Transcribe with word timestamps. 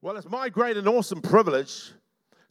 Well, 0.00 0.16
it's 0.16 0.30
my 0.30 0.48
great 0.48 0.76
and 0.76 0.86
awesome 0.86 1.20
privilege 1.20 1.90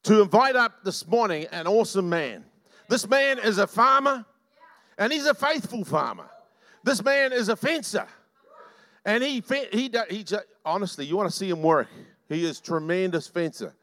to 0.03 0.21
invite 0.21 0.57
up 0.57 0.83
this 0.83 1.07
morning 1.07 1.45
an 1.53 1.65
awesome 1.65 2.09
man. 2.09 2.43
This 2.89 3.07
man 3.07 3.39
is 3.39 3.57
a 3.57 3.65
farmer, 3.65 4.25
and 4.97 5.13
he's 5.13 5.25
a 5.25 5.33
faithful 5.33 5.85
farmer. 5.85 6.29
This 6.83 7.01
man 7.01 7.31
is 7.31 7.47
a 7.47 7.55
fencer, 7.55 8.05
and 9.05 9.23
he 9.23 9.41
he 9.71 9.89
he. 10.09 10.25
Honestly, 10.65 11.05
you 11.05 11.15
want 11.15 11.31
to 11.31 11.35
see 11.35 11.49
him 11.49 11.61
work? 11.63 11.87
He 12.27 12.43
is 12.43 12.59
tremendous 12.59 13.29
fencer, 13.29 13.73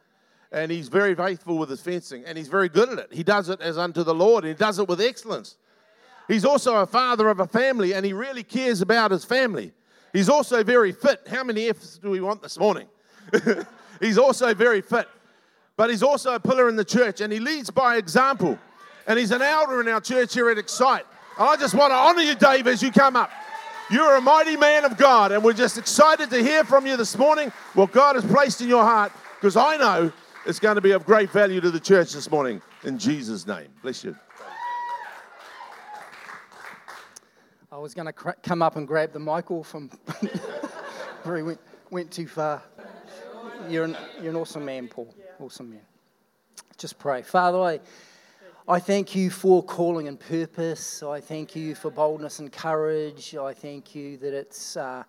and 0.53 0.71
he's 0.71 0.89
very 0.89 1.15
faithful 1.15 1.57
with 1.57 1.71
his 1.71 1.81
fencing, 1.81 2.23
and 2.27 2.37
he's 2.37 2.49
very 2.49 2.69
good 2.69 2.91
at 2.91 2.99
it. 2.99 3.15
He 3.15 3.23
does 3.23 3.49
it 3.49 3.63
as 3.63 3.79
unto 3.79 4.05
the 4.05 4.15
Lord, 4.15 4.45
and 4.45 4.53
he 4.53 4.59
does 4.59 4.79
it 4.79 4.87
with 4.87 5.01
excellence. 5.01 5.57
He's 6.29 6.45
also 6.45 6.77
a 6.77 6.87
father 6.87 7.31
of 7.31 7.41
a 7.41 7.47
family, 7.47 7.95
and 7.95 8.05
he 8.05 8.13
really 8.13 8.43
cares 8.43 8.83
about 8.83 9.11
his 9.11 9.25
family. 9.25 9.73
He's 10.13 10.29
also 10.29 10.63
very 10.63 10.93
fit. 10.93 11.27
How 11.27 11.45
many 11.45 11.69
F's 11.69 11.99
do 11.99 12.11
we 12.11 12.21
want 12.21 12.43
this 12.43 12.59
morning? 12.59 12.89
he's 14.01 14.19
also 14.19 14.55
very 14.55 14.81
fit, 14.81 15.09
but 15.77 15.91
he's 15.91 16.03
also 16.03 16.35
a 16.35 16.41
pillar 16.41 16.69
in 16.69 16.77
the 16.77 16.85
church 16.85 17.21
and 17.21 17.33
he 17.33 17.39
leads 17.41 17.71
by 17.71 17.97
example. 17.97 18.59
And 19.07 19.19
he's 19.19 19.31
an 19.31 19.43
elder 19.43 19.81
in 19.81 19.89
our 19.89 20.01
church 20.01 20.35
here 20.35 20.51
at 20.51 20.59
Excite. 20.59 21.05
And 21.39 21.49
I 21.49 21.57
just 21.57 21.75
want 21.75 21.91
to 21.91 21.97
honor 21.97 22.23
you, 22.23 22.35
Dave, 22.35 22.67
as 22.67 22.83
you 22.83 22.91
come 22.91 23.17
up. 23.17 23.31
You're 23.91 24.17
a 24.17 24.21
mighty 24.21 24.57
man 24.57 24.87
of 24.87 24.97
God, 24.97 25.31
and 25.31 25.45
we're 25.45 25.53
just 25.53 25.77
excited 25.77 26.31
to 26.31 26.43
hear 26.43 26.65
from 26.65 26.87
you 26.87 26.97
this 26.97 27.19
morning 27.19 27.53
what 27.75 27.93
God 27.93 28.15
has 28.17 28.25
placed 28.25 28.63
in 28.63 28.69
your 28.69 28.83
heart 28.83 29.13
because 29.35 29.59
I 29.59 29.77
know 29.77 30.11
it's 30.47 30.59
going 30.59 30.77
to 30.77 30.81
be 30.81 30.93
of 30.93 31.05
great 31.05 31.31
value 31.31 31.61
to 31.61 31.71
the 31.71 31.81
church 31.81 32.13
this 32.15 32.31
morning. 32.31 32.63
In 32.85 32.99
Jesus' 32.99 33.47
name. 33.47 33.69
Bless 33.83 34.03
you. 34.03 34.17
I 37.71 37.77
was 37.77 37.93
going 37.93 38.07
to 38.07 38.13
cr- 38.13 38.31
come 38.43 38.63
up 38.63 38.77
and 38.77 38.89
grab 38.89 39.13
the 39.13 39.19
Michael 39.19 39.63
from 39.63 39.91
where 41.25 41.37
he 41.37 41.43
went, 41.43 41.61
went 41.91 42.11
too 42.11 42.27
far. 42.27 42.63
You're 43.69 43.85
an, 43.85 43.97
you're 44.21 44.31
an 44.31 44.37
awesome 44.37 44.65
man, 44.65 44.89
Paul. 44.89 45.15
Awesome 45.41 45.71
man. 45.71 45.81
Just 46.77 46.99
pray. 46.99 47.23
Father, 47.23 47.59
I, 47.59 47.81
I 48.69 48.79
thank 48.79 49.15
you 49.15 49.31
for 49.31 49.63
calling 49.63 50.09
and 50.09 50.19
purpose. 50.19 51.03
I 51.03 51.21
thank 51.21 51.57
you 51.57 51.75
for 51.75 51.91
boldness 51.91 52.41
and 52.41 52.53
courage. 52.53 53.35
I 53.37 53.55
thank 53.55 53.95
you 53.95 54.17
that 54.19 54.35
it's 54.35 54.77
uh, 54.77 55.05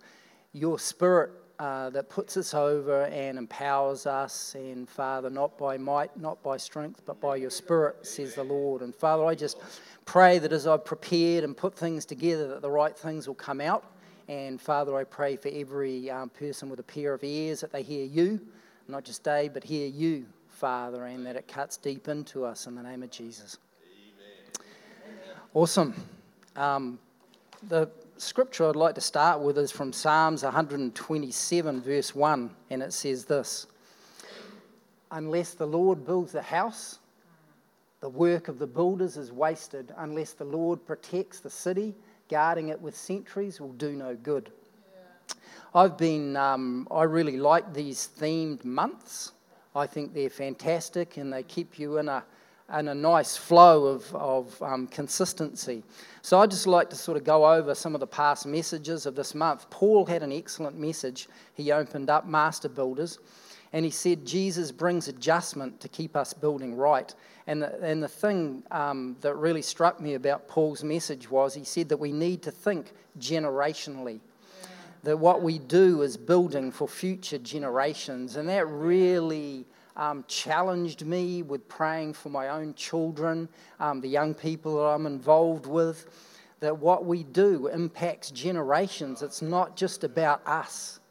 your 0.53 0.79
spirit 0.79 1.31
uh, 1.59 1.89
that 1.91 2.09
puts 2.09 2.37
us 2.37 2.53
over 2.53 3.05
and 3.05 3.37
empowers 3.37 4.05
us. 4.05 4.55
And 4.55 4.87
Father, 4.87 5.29
not 5.29 5.57
by 5.57 5.77
might, 5.77 6.15
not 6.19 6.41
by 6.43 6.57
strength, 6.57 7.01
but 7.05 7.19
by 7.19 7.37
your 7.37 7.49
spirit, 7.49 8.05
says 8.05 8.35
the 8.35 8.43
Lord. 8.43 8.81
And 8.81 8.93
Father, 8.93 9.25
I 9.25 9.35
just 9.35 9.57
pray 10.05 10.39
that 10.39 10.51
as 10.51 10.67
I've 10.67 10.85
prepared 10.85 11.43
and 11.43 11.55
put 11.55 11.75
things 11.75 12.05
together, 12.05 12.47
that 12.49 12.61
the 12.61 12.71
right 12.71 12.97
things 12.97 13.27
will 13.27 13.35
come 13.35 13.61
out 13.61 13.94
and 14.27 14.59
Father, 14.59 14.95
I 14.97 15.03
pray 15.03 15.35
for 15.35 15.49
every 15.49 16.09
um, 16.09 16.29
person 16.29 16.69
with 16.69 16.79
a 16.79 16.83
pair 16.83 17.13
of 17.13 17.23
ears 17.23 17.61
that 17.61 17.71
they 17.71 17.83
hear 17.83 18.05
you, 18.05 18.39
not 18.87 19.03
just 19.03 19.23
Dave, 19.23 19.53
but 19.53 19.63
hear 19.63 19.87
you, 19.87 20.25
Father, 20.49 21.05
and 21.05 21.25
that 21.25 21.35
it 21.35 21.47
cuts 21.47 21.77
deep 21.77 22.07
into 22.07 22.43
us 22.43 22.65
in 22.65 22.75
the 22.75 22.81
name 22.81 23.03
of 23.03 23.11
Jesus. 23.11 23.57
Amen. 25.05 25.37
Awesome. 25.53 25.93
Um, 26.55 26.97
the 27.67 27.89
scripture 28.17 28.67
I'd 28.69 28.75
like 28.75 28.95
to 28.95 29.01
start 29.01 29.41
with 29.41 29.57
is 29.57 29.71
from 29.71 29.93
Psalms 29.93 30.43
127, 30.43 31.81
verse 31.81 32.15
1, 32.15 32.49
and 32.71 32.81
it 32.81 32.93
says 32.93 33.25
this 33.25 33.67
Unless 35.11 35.53
the 35.53 35.67
Lord 35.67 36.05
builds 36.05 36.33
a 36.33 36.41
house, 36.41 36.99
the 37.99 38.09
work 38.09 38.47
of 38.47 38.59
the 38.59 38.67
builders 38.67 39.17
is 39.17 39.31
wasted. 39.31 39.93
Unless 39.97 40.33
the 40.33 40.45
Lord 40.45 40.85
protects 40.85 41.39
the 41.39 41.49
city, 41.49 41.95
guarding 42.29 42.69
it 42.69 42.81
with 42.81 42.95
sentries 42.95 43.59
will 43.59 43.73
do 43.73 43.93
no 43.93 44.15
good. 44.15 44.51
Yeah. 44.93 45.35
I've 45.73 45.97
been, 45.97 46.35
um, 46.35 46.87
I 46.91 47.03
really 47.03 47.37
like 47.37 47.73
these 47.73 48.09
themed 48.19 48.63
months. 48.63 49.33
I 49.75 49.85
think 49.85 50.13
they're 50.13 50.29
fantastic 50.29 51.17
and 51.17 51.31
they 51.31 51.43
keep 51.43 51.77
you 51.77 51.97
in 51.97 52.07
a, 52.07 52.23
in 52.77 52.87
a 52.87 52.95
nice 52.95 53.37
flow 53.37 53.85
of, 53.85 54.15
of 54.15 54.61
um, 54.61 54.87
consistency. 54.87 55.83
So 56.21 56.39
I'd 56.39 56.49
just 56.49 56.65
like 56.65 56.89
to 56.89 56.95
sort 56.95 57.17
of 57.17 57.23
go 57.23 57.45
over 57.45 57.75
some 57.75 57.93
of 57.93 57.99
the 57.99 58.07
past 58.07 58.47
messages 58.47 59.05
of 59.05 59.15
this 59.15 59.35
month. 59.35 59.69
Paul 59.69 60.05
had 60.05 60.23
an 60.23 60.31
excellent 60.31 60.77
message. 60.77 61.27
He 61.53 61.71
opened 61.71 62.09
up 62.09 62.25
Master 62.25 62.69
Builders 62.69 63.19
and 63.75 63.83
he 63.83 63.91
said 63.91 64.25
Jesus 64.25 64.71
brings 64.71 65.09
adjustment 65.09 65.81
to 65.81 65.89
keep 65.89 66.15
us 66.15 66.31
building 66.33 66.77
right. 66.77 67.13
And 67.45 67.61
the, 67.61 67.77
and 67.83 68.01
the 68.01 68.07
thing 68.07 68.63
um, 68.71 69.17
that 69.19 69.35
really 69.35 69.61
struck 69.61 69.99
me 69.99 70.13
about 70.13 70.47
Paul's 70.47 70.81
message 70.81 71.29
was 71.29 71.53
he 71.53 71.65
said 71.65 71.89
that 71.89 71.97
we 71.97 72.13
need 72.13 72.41
to 72.43 72.51
think 72.51 72.93
generationally. 73.19 74.21
That 75.03 75.17
what 75.17 75.41
we 75.41 75.59
do 75.59 76.03
is 76.03 76.15
building 76.15 76.71
for 76.71 76.87
future 76.87 77.37
generations. 77.37 78.37
And 78.37 78.47
that 78.47 78.65
really 78.65 79.65
um, 79.97 80.23
challenged 80.29 81.05
me 81.05 81.43
with 81.43 81.67
praying 81.67 82.13
for 82.13 82.29
my 82.29 82.47
own 82.47 82.75
children, 82.75 83.49
um, 83.81 83.99
the 83.99 84.07
young 84.07 84.33
people 84.33 84.77
that 84.77 84.85
I'm 84.85 85.05
involved 85.05 85.65
with. 85.65 86.07
That 86.61 86.77
what 86.77 87.03
we 87.03 87.23
do 87.23 87.67
impacts 87.67 88.31
generations. 88.31 89.21
It's 89.21 89.41
not 89.41 89.75
just 89.75 90.05
about 90.05 90.47
us. 90.47 91.01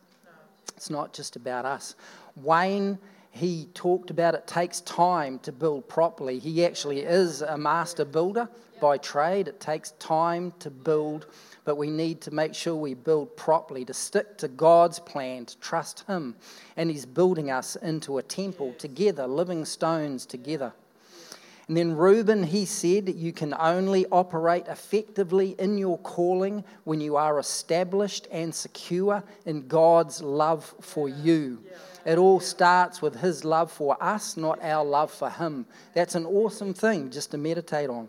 It's 0.76 0.88
not 0.88 1.12
just 1.12 1.36
about 1.36 1.66
us. 1.66 1.94
Wayne 2.36 2.98
he 3.34 3.68
talked 3.74 4.10
about 4.10 4.34
it 4.34 4.46
takes 4.46 4.80
time 4.82 5.40
to 5.40 5.50
build 5.50 5.88
properly. 5.88 6.38
He 6.38 6.64
actually 6.64 7.00
is 7.00 7.42
a 7.42 7.58
master 7.58 8.04
builder 8.04 8.48
by 8.80 8.96
trade. 8.98 9.48
It 9.48 9.58
takes 9.58 9.90
time 9.92 10.52
to 10.60 10.70
build, 10.70 11.26
but 11.64 11.74
we 11.74 11.90
need 11.90 12.20
to 12.20 12.30
make 12.30 12.54
sure 12.54 12.76
we 12.76 12.94
build 12.94 13.36
properly, 13.36 13.84
to 13.86 13.92
stick 13.92 14.38
to 14.38 14.46
God's 14.46 15.00
plan, 15.00 15.46
to 15.46 15.58
trust 15.58 16.04
Him. 16.06 16.36
And 16.76 16.88
He's 16.88 17.04
building 17.04 17.50
us 17.50 17.74
into 17.74 18.18
a 18.18 18.22
temple 18.22 18.72
together, 18.78 19.26
living 19.26 19.64
stones 19.64 20.26
together. 20.26 20.72
And 21.66 21.76
then 21.76 21.96
Reuben, 21.96 22.42
he 22.42 22.66
said, 22.66 23.08
you 23.08 23.32
can 23.32 23.54
only 23.54 24.04
operate 24.06 24.66
effectively 24.68 25.56
in 25.58 25.78
your 25.78 25.98
calling 25.98 26.62
when 26.84 27.00
you 27.00 27.16
are 27.16 27.38
established 27.38 28.28
and 28.30 28.54
secure 28.54 29.22
in 29.46 29.66
God's 29.66 30.22
love 30.22 30.74
for 30.80 31.08
you. 31.08 31.62
It 32.04 32.18
all 32.18 32.40
starts 32.40 33.00
with 33.00 33.16
His 33.16 33.44
love 33.44 33.72
for 33.72 33.96
us, 34.02 34.36
not 34.36 34.62
our 34.62 34.84
love 34.84 35.10
for 35.10 35.30
Him. 35.30 35.66
That's 35.94 36.14
an 36.14 36.26
awesome 36.26 36.74
thing 36.74 37.10
just 37.10 37.30
to 37.30 37.38
meditate 37.38 37.88
on. 37.88 38.08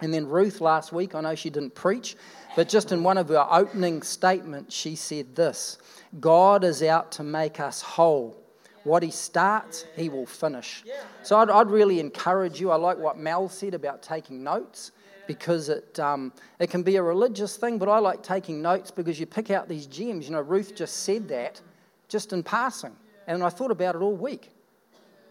And 0.00 0.14
then 0.14 0.26
Ruth 0.26 0.62
last 0.62 0.92
week, 0.92 1.14
I 1.14 1.20
know 1.20 1.34
she 1.34 1.50
didn't 1.50 1.74
preach, 1.74 2.16
but 2.56 2.68
just 2.68 2.92
in 2.92 3.02
one 3.02 3.18
of 3.18 3.28
her 3.28 3.46
opening 3.50 4.02
statements, 4.02 4.74
she 4.74 4.96
said 4.96 5.36
this 5.36 5.78
God 6.18 6.64
is 6.64 6.82
out 6.82 7.12
to 7.12 7.22
make 7.22 7.60
us 7.60 7.82
whole. 7.82 8.39
What 8.84 9.02
he 9.02 9.10
starts, 9.10 9.84
he 9.96 10.08
will 10.08 10.26
finish. 10.26 10.84
So 11.22 11.36
I'd, 11.36 11.50
I'd 11.50 11.68
really 11.68 12.00
encourage 12.00 12.60
you. 12.60 12.70
I 12.70 12.76
like 12.76 12.98
what 12.98 13.18
Mel 13.18 13.48
said 13.48 13.74
about 13.74 14.02
taking 14.02 14.42
notes 14.42 14.92
because 15.26 15.68
it, 15.68 16.00
um, 16.00 16.32
it 16.58 16.70
can 16.70 16.82
be 16.82 16.96
a 16.96 17.02
religious 17.02 17.56
thing, 17.56 17.78
but 17.78 17.88
I 17.88 17.98
like 17.98 18.22
taking 18.22 18.60
notes 18.62 18.90
because 18.90 19.20
you 19.20 19.26
pick 19.26 19.50
out 19.50 19.68
these 19.68 19.86
gems. 19.86 20.26
You 20.26 20.32
know, 20.32 20.40
Ruth 20.40 20.74
just 20.74 21.04
said 21.04 21.28
that 21.28 21.60
just 22.08 22.32
in 22.32 22.42
passing. 22.42 22.96
And 23.26 23.42
I 23.44 23.48
thought 23.48 23.70
about 23.70 23.94
it 23.94 24.00
all 24.00 24.16
week. 24.16 24.50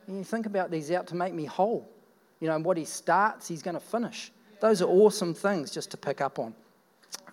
And 0.07 0.17
you 0.17 0.23
think 0.23 0.45
about 0.45 0.71
these 0.71 0.91
out 0.91 1.07
to 1.07 1.15
make 1.15 1.33
me 1.33 1.45
whole. 1.45 1.89
You 2.39 2.47
know, 2.47 2.55
and 2.55 2.63
what 2.63 2.77
he 2.77 2.85
starts, 2.85 3.47
he's 3.47 3.61
going 3.61 3.73
to 3.73 3.81
finish. 3.81 4.31
Those 4.61 4.81
are 4.81 4.87
awesome 4.87 5.33
things 5.33 5.71
just 5.71 5.91
to 5.91 5.97
pick 5.97 6.21
up 6.21 6.39
on. 6.39 6.53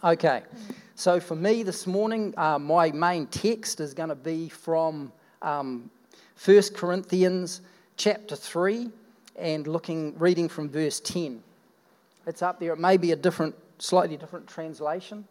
Okay, 0.03 0.43
so 0.95 1.21
for 1.21 1.37
me 1.37 1.63
this 1.63 1.87
morning, 1.87 2.35
uh, 2.37 2.59
my 2.59 2.91
main 2.91 3.27
text 3.27 3.81
is 3.81 3.95
going 3.95 4.09
to 4.09 4.15
be 4.15 4.49
from 4.49 5.13
um, 5.43 5.91
1 6.45 6.63
Corinthians 6.75 7.61
chapter 7.97 8.37
3 8.37 8.91
and 9.37 9.67
looking, 9.67 10.19
reading 10.19 10.49
from 10.49 10.69
verse 10.69 11.01
10. 11.01 11.43
It's 12.27 12.43
up 12.43 12.61
there. 12.61 12.73
It 12.73 12.79
may 12.79 12.97
be 12.97 13.13
a 13.13 13.17
different, 13.17 13.55
slightly 13.79 14.17
different 14.17 14.47
translation 14.47 15.27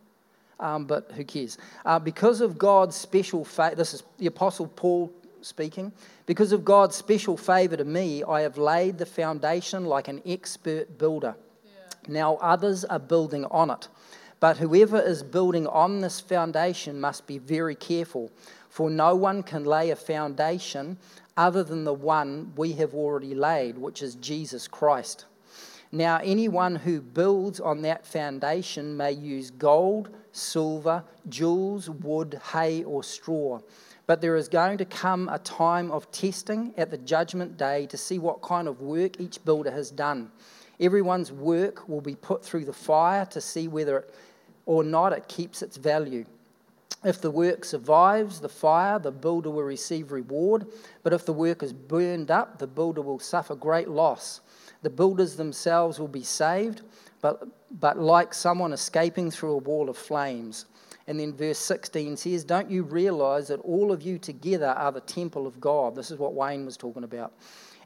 um, 0.60 0.86
but 0.86 1.12
who 1.16 1.24
cares? 1.24 1.58
Uh, 1.86 2.00
because 2.00 2.42
of 2.42 2.58
God's 2.58 2.96
special 2.96 3.44
favor, 3.44 3.76
this 3.76 3.94
is 3.94 4.04
the 4.18 4.28
Apostle 4.28 4.68
Paul 4.68 5.12
speaking. 5.42 5.92
Because 6.26 6.52
of 6.52 6.66
God's 6.66 6.96
special 6.96 7.38
favor 7.38 7.78
to 7.78 7.84
me, 7.84 8.24
I 8.24 8.42
have 8.42 8.58
laid 8.58 8.98
the 8.98 9.06
foundation 9.06 9.86
like 9.86 10.08
an 10.08 10.22
expert 10.26 10.98
builder. 10.98 11.36
Yeah. 11.64 11.72
Now 12.08 12.36
others 12.38 12.86
are 12.86 13.00
building 13.00 13.46
on 13.46 13.70
it. 13.70 13.88
But 14.40 14.58
whoever 14.58 15.00
is 15.00 15.24
building 15.24 15.68
on 15.68 16.02
this 16.02 16.20
foundation 16.20 17.00
must 17.00 17.26
be 17.26 17.38
very 17.38 17.76
careful, 17.76 18.32
for 18.76 18.90
no 18.90 19.16
one 19.16 19.42
can 19.42 19.64
lay 19.64 19.92
a 19.92 19.96
foundation 19.96 20.98
other 21.38 21.64
than 21.64 21.86
the 21.86 21.94
one 21.94 22.52
we 22.58 22.74
have 22.74 22.94
already 22.94 23.34
laid, 23.34 23.78
which 23.78 24.02
is 24.02 24.16
Jesus 24.16 24.68
Christ. 24.68 25.24
Now, 25.94 26.20
anyone 26.22 26.76
who 26.76 27.00
builds 27.00 27.62
on 27.62 27.84
that 27.84 28.06
foundation 28.06 28.98
may 28.98 29.14
use 29.14 29.50
gold, 29.50 30.10
silver, 30.34 31.06
jewels, 31.30 31.90
wood, 31.90 32.42
hay, 32.52 32.84
or 32.84 33.02
straw. 33.02 33.62
But 34.08 34.20
there 34.20 34.36
is 34.36 34.50
going 34.50 34.78
to 34.80 34.86
come 34.86 35.30
a 35.30 35.40
time 35.40 35.90
of 35.90 36.12
testing 36.12 36.74
at 36.76 36.92
the 36.92 36.98
judgment 36.98 37.56
day 37.56 37.86
to 37.86 37.96
see 37.96 38.20
what 38.20 38.42
kind 38.42 38.68
of 38.68 38.82
work 38.82 39.22
each 39.22 39.42
builder 39.46 39.72
has 39.72 39.90
done. 39.90 40.30
Everyone's 40.82 41.32
work 41.32 41.88
will 41.88 42.02
be 42.02 42.16
put 42.16 42.44
through 42.44 42.66
the 42.66 42.74
fire 42.74 43.26
to 43.28 43.40
see 43.40 43.70
whether 43.70 44.06
or 44.66 44.84
not 44.84 45.14
it 45.14 45.30
keeps 45.30 45.62
its 45.62 45.78
value. 45.78 46.26
If 47.04 47.22
the 47.22 47.32
work 47.32 47.66
survives 47.66 48.40
the 48.40 48.50
fire, 48.50 48.98
the 48.98 49.12
builder 49.12 49.52
will 49.52 49.64
receive 49.64 50.12
reward. 50.12 50.66
But 51.04 51.14
if 51.14 51.26
the 51.26 51.34
work 51.34 51.62
is 51.62 51.74
burned 51.74 52.32
up, 52.32 52.58
the 52.58 52.68
builder 52.68 53.02
will 53.02 53.20
suffer 53.20 53.56
great 53.56 53.88
loss. 53.88 54.42
The 54.82 54.90
builders 54.90 55.36
themselves 55.36 56.00
will 56.00 56.08
be 56.08 56.24
saved, 56.24 56.82
but, 57.22 57.48
but 57.80 57.98
like 58.00 58.34
someone 58.34 58.74
escaping 58.74 59.32
through 59.32 59.54
a 59.54 59.58
wall 59.58 59.90
of 59.90 59.98
flames. 59.98 60.66
And 61.08 61.20
then 61.20 61.34
verse 61.34 61.60
16 61.60 62.18
says, 62.18 62.44
Don't 62.44 62.70
you 62.70 62.84
realize 62.84 63.48
that 63.50 63.60
all 63.62 63.92
of 63.92 64.02
you 64.02 64.18
together 64.18 64.70
are 64.70 64.92
the 64.92 65.02
temple 65.02 65.46
of 65.46 65.60
God? 65.60 65.96
This 65.96 66.10
is 66.10 66.18
what 66.18 66.34
Wayne 66.34 66.66
was 66.66 66.78
talking 66.78 67.04
about. 67.04 67.34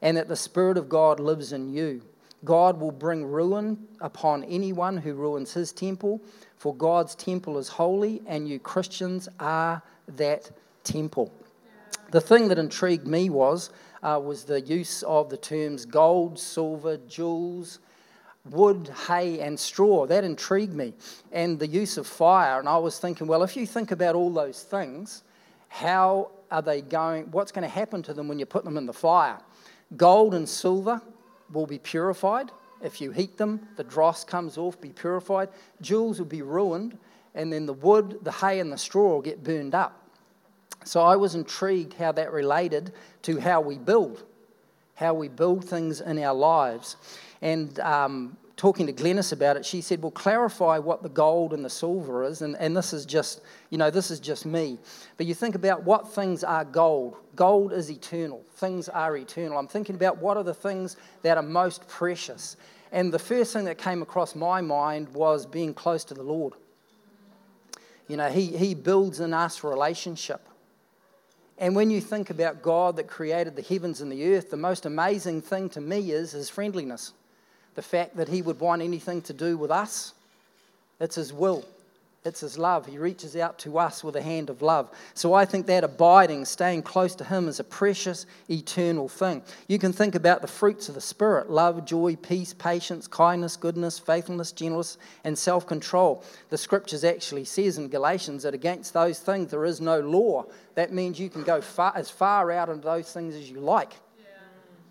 And 0.02 0.16
that 0.16 0.30
the 0.30 0.36
Spirit 0.36 0.78
of 0.78 0.88
God 0.88 1.20
lives 1.20 1.52
in 1.52 1.70
you. 1.70 2.02
God 2.46 2.80
will 2.80 2.92
bring 2.92 3.26
ruin 3.26 3.78
upon 4.00 4.46
anyone 4.46 4.96
who 4.96 5.14
ruins 5.14 5.54
his 5.54 5.74
temple, 5.74 6.22
for 6.60 6.76
God's 6.76 7.16
temple 7.16 7.58
is 7.58 7.70
holy, 7.70 8.22
and 8.28 8.48
you 8.48 8.60
Christians 8.60 9.30
are 9.40 9.82
that 10.18 10.52
temple. 10.84 11.34
The 12.12 12.20
thing 12.20 12.50
that 12.50 12.60
intrigued 12.60 13.08
me 13.08 13.30
was, 13.30 13.70
uh, 14.04 14.20
was 14.22 14.44
the 14.44 14.60
use 14.60 15.02
of 15.04 15.30
the 15.30 15.38
terms 15.38 15.86
gold, 15.86 16.38
silver, 16.38 16.98
jewels, 17.08 17.80
wood, 18.50 18.92
hay, 19.08 19.40
and 19.40 19.58
straw. 19.58 20.06
That 20.06 20.26
intrigued 20.26 20.74
me. 20.74 20.94
And 21.32 21.58
the 21.58 21.68
use 21.68 21.98
of 21.98 22.06
fire. 22.06 22.60
And 22.60 22.68
I 22.68 22.78
was 22.78 23.00
thinking, 23.00 23.26
well, 23.26 23.44
if 23.44 23.56
you 23.56 23.66
think 23.66 23.92
about 23.92 24.16
all 24.16 24.32
those 24.32 24.62
things, 24.62 25.24
how 25.70 26.32
are 26.52 26.62
they 26.62 26.82
going? 26.82 27.32
What's 27.32 27.54
going 27.54 27.64
to 27.64 27.74
happen 27.74 28.04
to 28.04 28.14
them 28.14 28.28
when 28.28 28.38
you 28.38 28.46
put 28.46 28.66
them 28.66 28.76
in 28.76 28.86
the 28.86 28.94
fire? 28.94 29.40
Gold 29.96 30.34
and 30.34 30.48
silver 30.48 31.02
will 31.54 31.68
be 31.68 31.80
purified. 31.80 32.52
If 32.82 33.02
you 33.02 33.12
heat 33.12 33.38
them, 33.38 33.68
the 33.76 33.84
dross 33.84 34.24
comes 34.24 34.58
off, 34.58 34.80
be 34.80 34.90
purified. 34.90 35.50
Jewels 35.82 36.20
will 36.20 36.26
be 36.26 36.42
ruined, 36.42 36.98
and 37.36 37.52
then 37.52 37.66
the 37.66 37.74
wood, 37.74 38.20
the 38.22 38.32
hay, 38.32 38.60
and 38.60 38.72
the 38.72 38.78
straw 38.78 39.16
will 39.16 39.22
get 39.22 39.44
burned 39.44 39.76
up. 39.76 39.96
So 40.86 41.02
I 41.02 41.16
was 41.18 41.36
intrigued 41.36 41.94
how 41.94 42.12
that 42.14 42.32
related 42.32 42.94
to 43.24 43.40
how 43.40 43.62
we 43.62 43.78
build, 43.78 44.24
how 44.96 45.14
we 45.14 45.28
build 45.28 45.66
things 45.66 46.00
in 46.02 46.18
our 46.24 46.34
lives. 46.34 46.96
And 47.42 47.78
um, 47.80 48.38
talking 48.60 48.86
to 48.86 48.94
Glennis 48.94 49.32
about 49.32 49.56
it, 49.56 49.66
she 49.66 49.80
said, 49.80 50.02
Well, 50.02 50.12
clarify 50.12 50.78
what 50.80 51.02
the 51.02 51.10
gold 51.10 51.54
and 51.54 51.64
the 51.64 51.70
silver 51.70 52.26
is. 52.26 52.42
And, 52.42 52.58
and 52.58 52.76
this 52.76 52.92
is 52.92 53.06
just, 53.06 53.42
you 53.70 53.78
know, 53.78 53.90
this 53.90 54.12
is 54.12 54.20
just 54.20 54.46
me. 54.46 54.78
But 55.16 55.26
you 55.26 55.34
think 55.34 55.56
about 55.56 55.84
what 55.84 56.12
things 56.14 56.44
are 56.44 56.66
gold. 56.66 57.16
Gold 57.38 57.72
is 57.72 57.90
eternal, 57.90 58.44
things 58.56 58.90
are 58.90 59.16
eternal. 59.16 59.58
I'm 59.58 59.68
thinking 59.68 59.96
about 59.96 60.18
what 60.18 60.36
are 60.36 60.44
the 60.44 60.54
things 60.54 60.98
that 61.24 61.38
are 61.38 61.44
most 61.44 61.88
precious. 61.88 62.58
And 62.92 63.14
the 63.14 63.20
first 63.20 63.54
thing 63.54 63.64
that 63.64 63.78
came 63.78 64.02
across 64.02 64.36
my 64.36 64.60
mind 64.60 65.08
was 65.10 65.46
being 65.46 65.74
close 65.74 66.04
to 66.06 66.14
the 66.14 66.24
Lord. 66.24 66.54
You 68.10 68.18
know, 68.18 68.30
He, 68.30 68.48
he 68.48 68.76
builds 68.76 69.22
in 69.22 69.34
us 69.34 69.64
relationship. 69.64 70.42
And 71.58 71.76
when 71.76 71.90
you 71.90 72.02
think 72.02 72.30
about 72.30 72.62
God 72.62 72.98
that 72.98 73.08
created 73.08 73.56
the 73.56 73.62
heavens 73.62 74.02
and 74.02 74.12
the 74.12 74.36
earth, 74.36 74.50
the 74.50 74.58
most 74.58 74.86
amazing 74.86 75.42
thing 75.42 75.70
to 75.70 75.82
me 75.82 76.12
is 76.12 76.34
His 76.34 76.50
friendliness 76.50 77.14
the 77.76 77.82
fact 77.82 78.18
that 78.18 78.28
He 78.28 78.42
would 78.42 78.60
want 78.60 78.82
anything 78.82 79.22
to 79.24 79.34
do 79.34 79.58
with 79.58 79.72
us. 79.72 80.14
It's 81.00 81.16
His 81.16 81.32
will, 81.32 81.66
it's 82.26 82.42
His 82.42 82.58
love. 82.58 82.86
He 82.86 82.98
reaches 82.98 83.38
out 83.38 83.58
to 83.60 83.80
us 83.80 84.04
with 84.04 84.18
a 84.18 84.22
hand 84.22 84.50
of 84.50 84.62
love. 84.62 84.90
So 85.14 85.34
I 85.34 85.46
think 85.46 85.66
that 85.68 85.86
abiding, 85.86 86.44
staying 86.44 86.84
close 86.84 87.16
to 87.16 87.24
Him, 87.24 87.48
is 87.48 87.62
a 87.62 87.64
precious, 87.64 88.26
eternal 88.50 89.08
thing. 89.08 89.42
You 89.68 89.80
can 89.80 89.94
think 89.94 90.16
about 90.16 90.42
the 90.42 90.48
fruits 90.48 90.90
of 90.90 90.96
the 90.96 91.02
Spirit 91.02 91.50
love, 91.50 91.86
joy, 91.86 92.18
peace, 92.18 92.54
patience, 92.54 93.08
kindness, 93.08 93.56
goodness, 93.56 93.98
faithfulness, 93.98 94.52
gentleness, 94.52 94.98
and 95.24 95.38
self 95.38 95.66
control. 95.66 96.24
The 96.50 96.58
scriptures 96.58 97.06
actually 97.06 97.46
says 97.46 97.78
in 97.78 97.88
Galatians 97.88 98.44
that 98.44 98.54
against 98.54 98.94
those 98.94 99.20
things 99.20 99.52
there 99.52 99.66
is 99.66 99.80
no 99.80 100.02
law. 100.02 100.46
That 100.76 100.92
means 100.92 101.20
you 101.20 101.30
can 101.30 101.44
go 101.44 101.62
far, 101.62 101.94
as 101.96 102.10
far 102.10 102.52
out 102.52 102.68
into 102.68 102.84
those 102.84 103.12
things 103.14 103.36
as 103.36 103.50
you 103.50 103.62
like. 103.62 103.94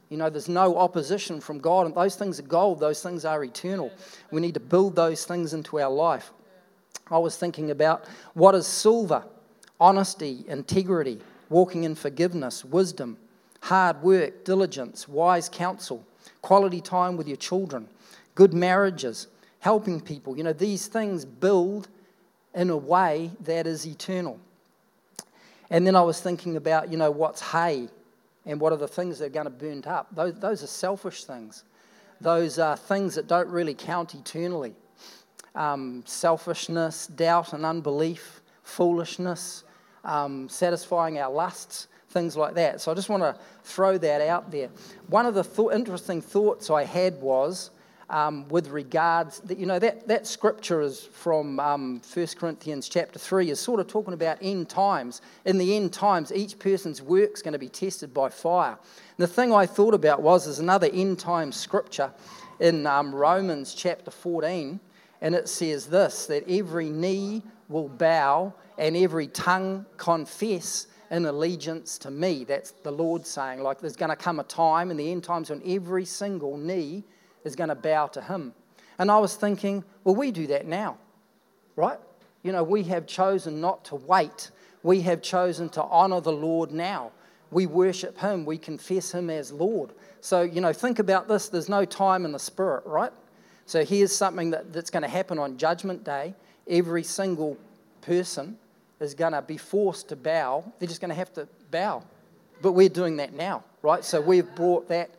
You 0.08 0.16
know, 0.16 0.30
there's 0.30 0.48
no 0.48 0.76
opposition 0.78 1.40
from 1.40 1.58
God, 1.58 1.86
and 1.86 1.94
those 1.94 2.16
things 2.16 2.38
are 2.38 2.44
gold, 2.44 2.80
those 2.80 3.02
things 3.02 3.24
are 3.24 3.44
eternal. 3.44 3.92
We 4.30 4.40
need 4.40 4.54
to 4.54 4.60
build 4.60 4.96
those 4.96 5.24
things 5.24 5.52
into 5.52 5.78
our 5.80 5.90
life. 5.90 6.32
I 7.10 7.18
was 7.18 7.36
thinking 7.36 7.70
about 7.70 8.06
what 8.34 8.54
is 8.54 8.66
silver? 8.66 9.24
Honesty, 9.80 10.44
integrity, 10.48 11.20
walking 11.50 11.84
in 11.84 11.94
forgiveness, 11.94 12.64
wisdom, 12.64 13.16
hard 13.60 14.02
work, 14.02 14.44
diligence, 14.44 15.06
wise 15.08 15.48
counsel, 15.48 16.04
quality 16.42 16.80
time 16.80 17.16
with 17.16 17.28
your 17.28 17.36
children, 17.36 17.86
good 18.34 18.54
marriages, 18.54 19.28
helping 19.60 20.00
people. 20.00 20.36
You 20.36 20.44
know, 20.44 20.52
these 20.52 20.86
things 20.86 21.24
build 21.24 21.88
in 22.54 22.70
a 22.70 22.76
way 22.76 23.30
that 23.44 23.66
is 23.66 23.86
eternal. 23.86 24.38
And 25.70 25.86
then 25.86 25.94
I 25.94 26.00
was 26.00 26.20
thinking 26.20 26.56
about, 26.56 26.90
you 26.90 26.96
know, 26.96 27.10
what's 27.10 27.42
hay? 27.42 27.88
And 28.48 28.58
what 28.58 28.72
are 28.72 28.76
the 28.76 28.88
things 28.88 29.18
that 29.18 29.26
are 29.26 29.28
going 29.28 29.44
to 29.44 29.50
burn 29.50 29.84
up. 29.86 30.08
Those, 30.12 30.34
those 30.40 30.62
are 30.64 30.66
selfish 30.66 31.24
things. 31.24 31.64
Those 32.20 32.58
are 32.58 32.76
things 32.76 33.14
that 33.14 33.28
don't 33.28 33.48
really 33.48 33.74
count 33.74 34.14
eternally. 34.14 34.74
Um, 35.54 36.02
selfishness, 36.06 37.06
doubt 37.08 37.52
and 37.52 37.64
unbelief, 37.64 38.40
foolishness, 38.62 39.64
um, 40.02 40.48
satisfying 40.48 41.18
our 41.18 41.30
lusts, 41.30 41.88
things 42.08 42.36
like 42.36 42.54
that. 42.54 42.80
So 42.80 42.90
I 42.90 42.94
just 42.94 43.10
want 43.10 43.22
to 43.22 43.36
throw 43.64 43.98
that 43.98 44.22
out 44.22 44.50
there. 44.50 44.70
One 45.08 45.26
of 45.26 45.34
the 45.34 45.42
th- 45.42 45.68
interesting 45.72 46.22
thoughts 46.22 46.70
I 46.70 46.84
had 46.84 47.20
was 47.20 47.70
um, 48.10 48.48
with 48.48 48.68
regards 48.68 49.40
that 49.40 49.58
you 49.58 49.66
know 49.66 49.78
that, 49.78 50.08
that 50.08 50.26
scripture 50.26 50.80
is 50.80 51.00
from 51.12 51.60
um, 51.60 52.00
1 52.12 52.26
corinthians 52.38 52.88
chapter 52.88 53.18
3 53.18 53.50
is 53.50 53.60
sort 53.60 53.80
of 53.80 53.86
talking 53.86 54.14
about 54.14 54.38
end 54.40 54.68
times. 54.68 55.20
In 55.44 55.58
the 55.58 55.76
end 55.76 55.92
times 55.92 56.32
each 56.32 56.58
person's 56.58 57.02
work 57.02 57.34
is 57.34 57.42
going 57.42 57.52
to 57.52 57.58
be 57.58 57.68
tested 57.68 58.14
by 58.14 58.30
fire. 58.30 58.78
And 59.16 59.18
the 59.18 59.26
thing 59.26 59.52
i 59.52 59.66
thought 59.66 59.94
about 59.94 60.22
was 60.22 60.44
there's 60.44 60.58
another 60.58 60.88
end 60.92 61.18
time 61.18 61.52
scripture 61.52 62.10
in 62.60 62.86
um, 62.86 63.14
romans 63.14 63.74
chapter 63.74 64.10
14 64.10 64.80
and 65.20 65.34
it 65.34 65.48
says 65.48 65.86
this 65.86 66.26
that 66.26 66.48
every 66.48 66.88
knee 66.88 67.42
will 67.68 67.88
bow 67.88 68.54
and 68.78 68.96
every 68.96 69.26
tongue 69.26 69.84
confess 69.96 70.86
in 71.10 71.24
allegiance 71.24 71.98
to 71.98 72.10
me. 72.10 72.44
That's 72.44 72.70
the 72.70 72.90
lord 72.90 73.26
saying 73.26 73.62
like 73.62 73.80
there's 73.80 73.96
going 73.96 74.10
to 74.10 74.16
come 74.16 74.40
a 74.40 74.44
time 74.44 74.90
in 74.90 74.96
the 74.96 75.12
end 75.12 75.24
times 75.24 75.50
when 75.50 75.62
every 75.66 76.06
single 76.06 76.56
knee 76.56 77.04
is 77.44 77.56
going 77.56 77.68
to 77.68 77.74
bow 77.74 78.06
to 78.08 78.20
him. 78.20 78.52
And 78.98 79.10
I 79.10 79.18
was 79.18 79.36
thinking, 79.36 79.84
well, 80.04 80.14
we 80.14 80.30
do 80.30 80.46
that 80.48 80.66
now, 80.66 80.98
right? 81.76 81.98
You 82.42 82.52
know, 82.52 82.62
we 82.62 82.82
have 82.84 83.06
chosen 83.06 83.60
not 83.60 83.84
to 83.86 83.96
wait. 83.96 84.50
We 84.82 85.00
have 85.02 85.22
chosen 85.22 85.68
to 85.70 85.82
honor 85.84 86.20
the 86.20 86.32
Lord 86.32 86.72
now. 86.72 87.12
We 87.50 87.66
worship 87.66 88.18
him. 88.18 88.44
We 88.44 88.58
confess 88.58 89.12
him 89.12 89.30
as 89.30 89.52
Lord. 89.52 89.90
So, 90.20 90.42
you 90.42 90.60
know, 90.60 90.72
think 90.72 90.98
about 90.98 91.28
this. 91.28 91.48
There's 91.48 91.68
no 91.68 91.84
time 91.84 92.24
in 92.24 92.32
the 92.32 92.38
spirit, 92.38 92.84
right? 92.86 93.12
So 93.66 93.84
here's 93.84 94.14
something 94.14 94.50
that, 94.50 94.72
that's 94.72 94.90
going 94.90 95.02
to 95.02 95.08
happen 95.08 95.38
on 95.38 95.56
Judgment 95.56 96.04
Day. 96.04 96.34
Every 96.68 97.02
single 97.02 97.56
person 98.00 98.58
is 99.00 99.14
going 99.14 99.32
to 99.32 99.42
be 99.42 99.56
forced 99.56 100.08
to 100.08 100.16
bow. 100.16 100.64
They're 100.78 100.88
just 100.88 101.00
going 101.00 101.10
to 101.10 101.14
have 101.14 101.32
to 101.34 101.48
bow. 101.70 102.02
But 102.60 102.72
we're 102.72 102.88
doing 102.88 103.16
that 103.18 103.32
now, 103.32 103.64
right? 103.82 104.04
So 104.04 104.20
we've 104.20 104.52
brought 104.54 104.88
that 104.88 105.10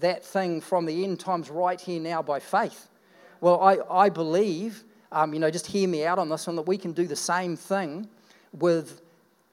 that 0.00 0.24
thing 0.24 0.60
from 0.60 0.86
the 0.86 1.04
end 1.04 1.20
times 1.20 1.50
right 1.50 1.80
here 1.80 2.00
now 2.00 2.22
by 2.22 2.40
faith. 2.40 2.88
Well, 3.40 3.60
I, 3.60 3.78
I 3.90 4.08
believe, 4.08 4.84
um, 5.12 5.32
you 5.32 5.40
know, 5.40 5.50
just 5.50 5.66
hear 5.66 5.88
me 5.88 6.04
out 6.04 6.18
on 6.18 6.28
this 6.28 6.46
one, 6.46 6.56
that 6.56 6.62
we 6.62 6.76
can 6.76 6.92
do 6.92 7.06
the 7.06 7.16
same 7.16 7.56
thing 7.56 8.08
with 8.52 9.00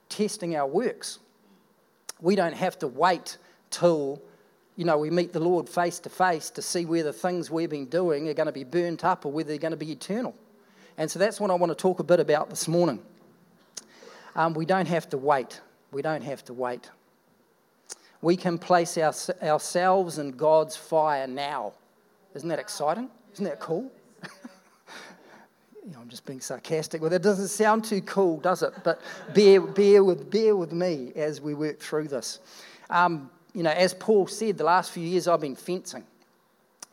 testing 0.10 0.56
our 0.56 0.68
works. 0.68 1.20
We 2.22 2.36
don't 2.36 2.56
have 2.56 2.80
to 2.80 2.88
wait 2.88 3.38
till, 3.70 4.22
you 4.76 4.86
know, 4.86 4.98
we 4.98 5.10
meet 5.10 5.34
the 5.34 5.40
Lord 5.40 5.70
face 5.70 6.00
to 6.00 6.10
face 6.10 6.50
to 6.52 6.62
see 6.62 6.86
whether 6.86 7.12
things 7.12 7.52
we've 7.52 7.70
been 7.70 7.86
doing 7.86 8.30
are 8.30 8.34
going 8.34 8.48
to 8.48 8.54
be 8.54 8.64
burnt 8.64 9.04
up 9.04 9.26
or 9.26 9.32
whether 9.32 9.50
they're 9.50 9.58
going 9.58 9.72
to 9.72 9.78
be 9.78 9.92
eternal. 9.92 10.36
And 10.98 11.12
so 11.12 11.20
that's 11.20 11.40
what 11.40 11.52
I 11.52 11.56
want 11.56 11.72
to 11.72 11.76
talk 11.76 12.00
a 12.00 12.04
bit 12.04 12.20
about 12.20 12.50
this 12.50 12.68
morning. 12.68 13.00
Um, 14.36 14.54
we 14.54 14.66
don't 14.66 14.88
have 14.88 15.10
to 15.10 15.18
wait. 15.18 15.62
We 15.92 16.02
don't 16.02 16.24
have 16.24 16.44
to 16.46 16.54
wait 16.54 16.90
we 18.22 18.36
can 18.36 18.58
place 18.58 18.98
our, 18.98 19.14
ourselves 19.44 20.18
in 20.18 20.32
God's 20.32 20.76
fire 20.76 21.28
now. 21.28 21.74
Isn't 22.34 22.50
that 22.50 22.60
exciting? 22.60 23.10
Isn't 23.34 23.46
that 23.46 23.60
cool? 23.60 23.92
you 25.86 25.92
know, 25.92 26.00
I'm 26.02 26.10
just 26.10 26.26
being 26.26 26.42
sarcastic. 26.42 27.02
Well, 27.02 27.10
that 27.10 27.22
doesn't 27.22 27.50
sound 27.50 27.86
too 27.86 28.02
cool, 28.02 28.40
does 28.40 28.64
it? 28.64 28.74
But 28.84 29.02
bear, 29.34 29.62
bear, 29.62 30.04
with, 30.04 30.30
bear 30.32 30.56
with 30.56 30.72
me 30.72 31.12
as 31.16 31.40
we 31.42 31.54
work 31.54 31.80
through 31.80 32.08
this. 32.08 32.40
Um, 32.90 33.30
you 33.54 33.64
know, 33.64 33.72
as 33.72 33.94
Paul 33.94 34.28
said, 34.28 34.58
the 34.58 34.64
last 34.64 34.92
few 34.92 35.08
years 35.08 35.28
I've 35.28 35.42
been 35.42 35.56
fencing, 35.56 36.04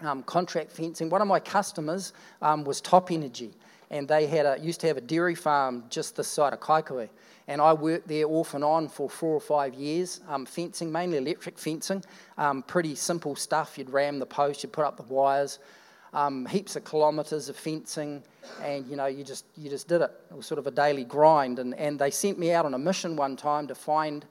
um, 0.00 0.22
contract 0.22 0.70
fencing. 0.70 1.10
One 1.10 1.20
of 1.20 1.28
my 1.28 1.40
customers 1.40 2.12
um, 2.40 2.64
was 2.64 2.80
Top 2.80 3.10
Energy, 3.10 3.52
and 3.92 4.08
they 4.08 4.26
had 4.26 4.46
a, 4.46 4.58
used 4.60 4.80
to 4.80 4.88
have 4.88 4.96
a 4.96 5.00
dairy 5.00 5.36
farm 5.36 5.84
just 5.88 6.16
this 6.16 6.26
side 6.26 6.52
of 6.52 6.58
Kaikohe 6.58 7.08
and 7.48 7.60
I 7.60 7.72
worked 7.72 8.08
there 8.08 8.26
off 8.26 8.54
and 8.54 8.64
on 8.64 8.88
for 8.88 9.10
four 9.10 9.34
or 9.34 9.40
five 9.40 9.74
years, 9.74 10.20
um, 10.28 10.46
fencing, 10.46 10.92
mainly 10.92 11.18
electric 11.18 11.58
fencing, 11.58 12.04
um, 12.38 12.62
pretty 12.62 12.94
simple 12.94 13.34
stuff. 13.34 13.76
You'd 13.76 13.90
ram 13.90 14.18
the 14.18 14.26
post, 14.26 14.62
you'd 14.62 14.72
put 14.72 14.84
up 14.84 14.96
the 14.96 15.02
wires. 15.02 15.58
um, 16.12 16.44
heaps 16.46 16.76
of 16.76 16.84
kilometres 16.84 17.48
of 17.48 17.56
fencing, 17.56 18.22
and 18.62 18.86
you 18.86 18.96
know, 18.96 19.06
you 19.06 19.24
just 19.24 19.46
you 19.56 19.70
just 19.70 19.88
did 19.88 20.02
it. 20.02 20.10
It 20.30 20.36
was 20.36 20.46
sort 20.46 20.58
of 20.58 20.66
a 20.66 20.70
daily 20.70 21.04
grind, 21.04 21.58
and 21.58 21.74
and 21.74 21.98
they 21.98 22.10
sent 22.10 22.38
me 22.38 22.52
out 22.52 22.66
on 22.66 22.74
a 22.74 22.78
mission 22.78 23.16
one 23.16 23.36
time 23.36 23.66
to 23.68 23.74
find 23.74 24.26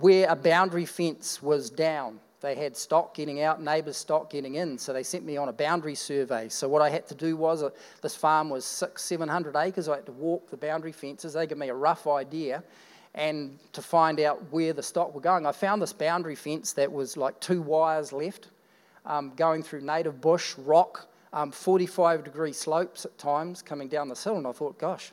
where 0.00 0.28
a 0.28 0.34
boundary 0.34 0.84
fence 0.84 1.40
was 1.40 1.70
down. 1.70 2.18
They 2.44 2.54
had 2.54 2.76
stock 2.76 3.14
getting 3.14 3.40
out, 3.40 3.62
neighbours' 3.62 3.96
stock 3.96 4.28
getting 4.28 4.56
in, 4.56 4.76
so 4.76 4.92
they 4.92 5.02
sent 5.02 5.24
me 5.24 5.38
on 5.38 5.48
a 5.48 5.52
boundary 5.52 5.94
survey. 5.94 6.50
So 6.50 6.68
what 6.68 6.82
I 6.82 6.90
had 6.90 7.06
to 7.06 7.14
do 7.14 7.38
was, 7.38 7.62
uh, 7.62 7.70
this 8.02 8.14
farm 8.14 8.50
was 8.50 8.66
six, 8.66 9.02
seven 9.02 9.30
hundred 9.30 9.56
acres. 9.56 9.88
I 9.88 9.94
had 9.94 10.04
to 10.04 10.12
walk 10.12 10.50
the 10.50 10.58
boundary 10.58 10.92
fences. 10.92 11.32
They 11.32 11.46
gave 11.46 11.56
me 11.56 11.70
a 11.70 11.74
rough 11.74 12.06
idea, 12.06 12.62
and 13.14 13.58
to 13.72 13.80
find 13.80 14.20
out 14.20 14.42
where 14.52 14.74
the 14.74 14.82
stock 14.82 15.14
were 15.14 15.22
going. 15.22 15.46
I 15.46 15.52
found 15.52 15.80
this 15.80 15.94
boundary 15.94 16.34
fence 16.34 16.74
that 16.74 16.92
was 16.92 17.16
like 17.16 17.40
two 17.40 17.62
wires 17.62 18.12
left, 18.12 18.48
um, 19.06 19.32
going 19.36 19.62
through 19.62 19.80
native 19.80 20.20
bush, 20.20 20.54
rock, 20.58 21.08
um, 21.32 21.50
45 21.50 22.24
degree 22.24 22.52
slopes 22.52 23.06
at 23.06 23.16
times 23.16 23.62
coming 23.62 23.88
down 23.88 24.10
this 24.10 24.22
hill. 24.22 24.36
And 24.36 24.46
I 24.46 24.52
thought, 24.52 24.78
gosh, 24.78 25.12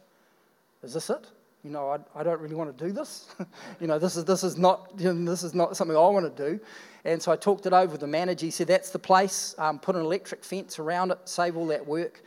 is 0.83 0.95
this 0.95 1.09
it? 1.09 1.27
You 1.63 1.69
know, 1.69 1.89
I, 1.89 2.19
I 2.19 2.23
don't 2.23 2.41
really 2.41 2.55
want 2.55 2.75
to 2.75 2.85
do 2.85 2.91
this. 2.91 3.27
you 3.79 3.87
know, 3.87 3.99
this 3.99 4.15
is, 4.15 4.25
this, 4.25 4.43
is 4.43 4.57
not, 4.57 4.91
you 4.97 5.13
know, 5.13 5.31
this 5.31 5.43
is 5.43 5.53
not 5.53 5.77
something 5.77 5.95
I 5.95 5.99
want 5.99 6.35
to 6.35 6.49
do. 6.49 6.59
And 7.05 7.21
so 7.21 7.31
I 7.31 7.35
talked 7.35 7.65
it 7.65 7.73
over 7.73 7.91
with 7.91 8.01
the 8.01 8.07
manager. 8.07 8.45
He 8.45 8.51
said, 8.51 8.67
that's 8.67 8.89
the 8.89 8.99
place. 8.99 9.53
Um, 9.57 9.77
put 9.79 9.95
an 9.95 10.01
electric 10.01 10.43
fence 10.43 10.79
around 10.79 11.11
it, 11.11 11.19
save 11.25 11.57
all 11.57 11.67
that 11.67 11.85
work. 11.85 12.23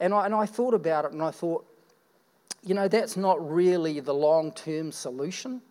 And 0.00 0.12
I, 0.12 0.26
and 0.26 0.34
I 0.34 0.46
thought 0.46 0.74
about 0.74 1.06
it 1.06 1.12
and 1.12 1.22
I 1.22 1.30
thought, 1.30 1.66
you 2.62 2.74
know, 2.74 2.88
that's 2.88 3.16
not 3.16 3.50
really 3.50 4.00
the 4.00 4.14
long 4.14 4.52
term 4.52 4.92
solution 4.92 5.62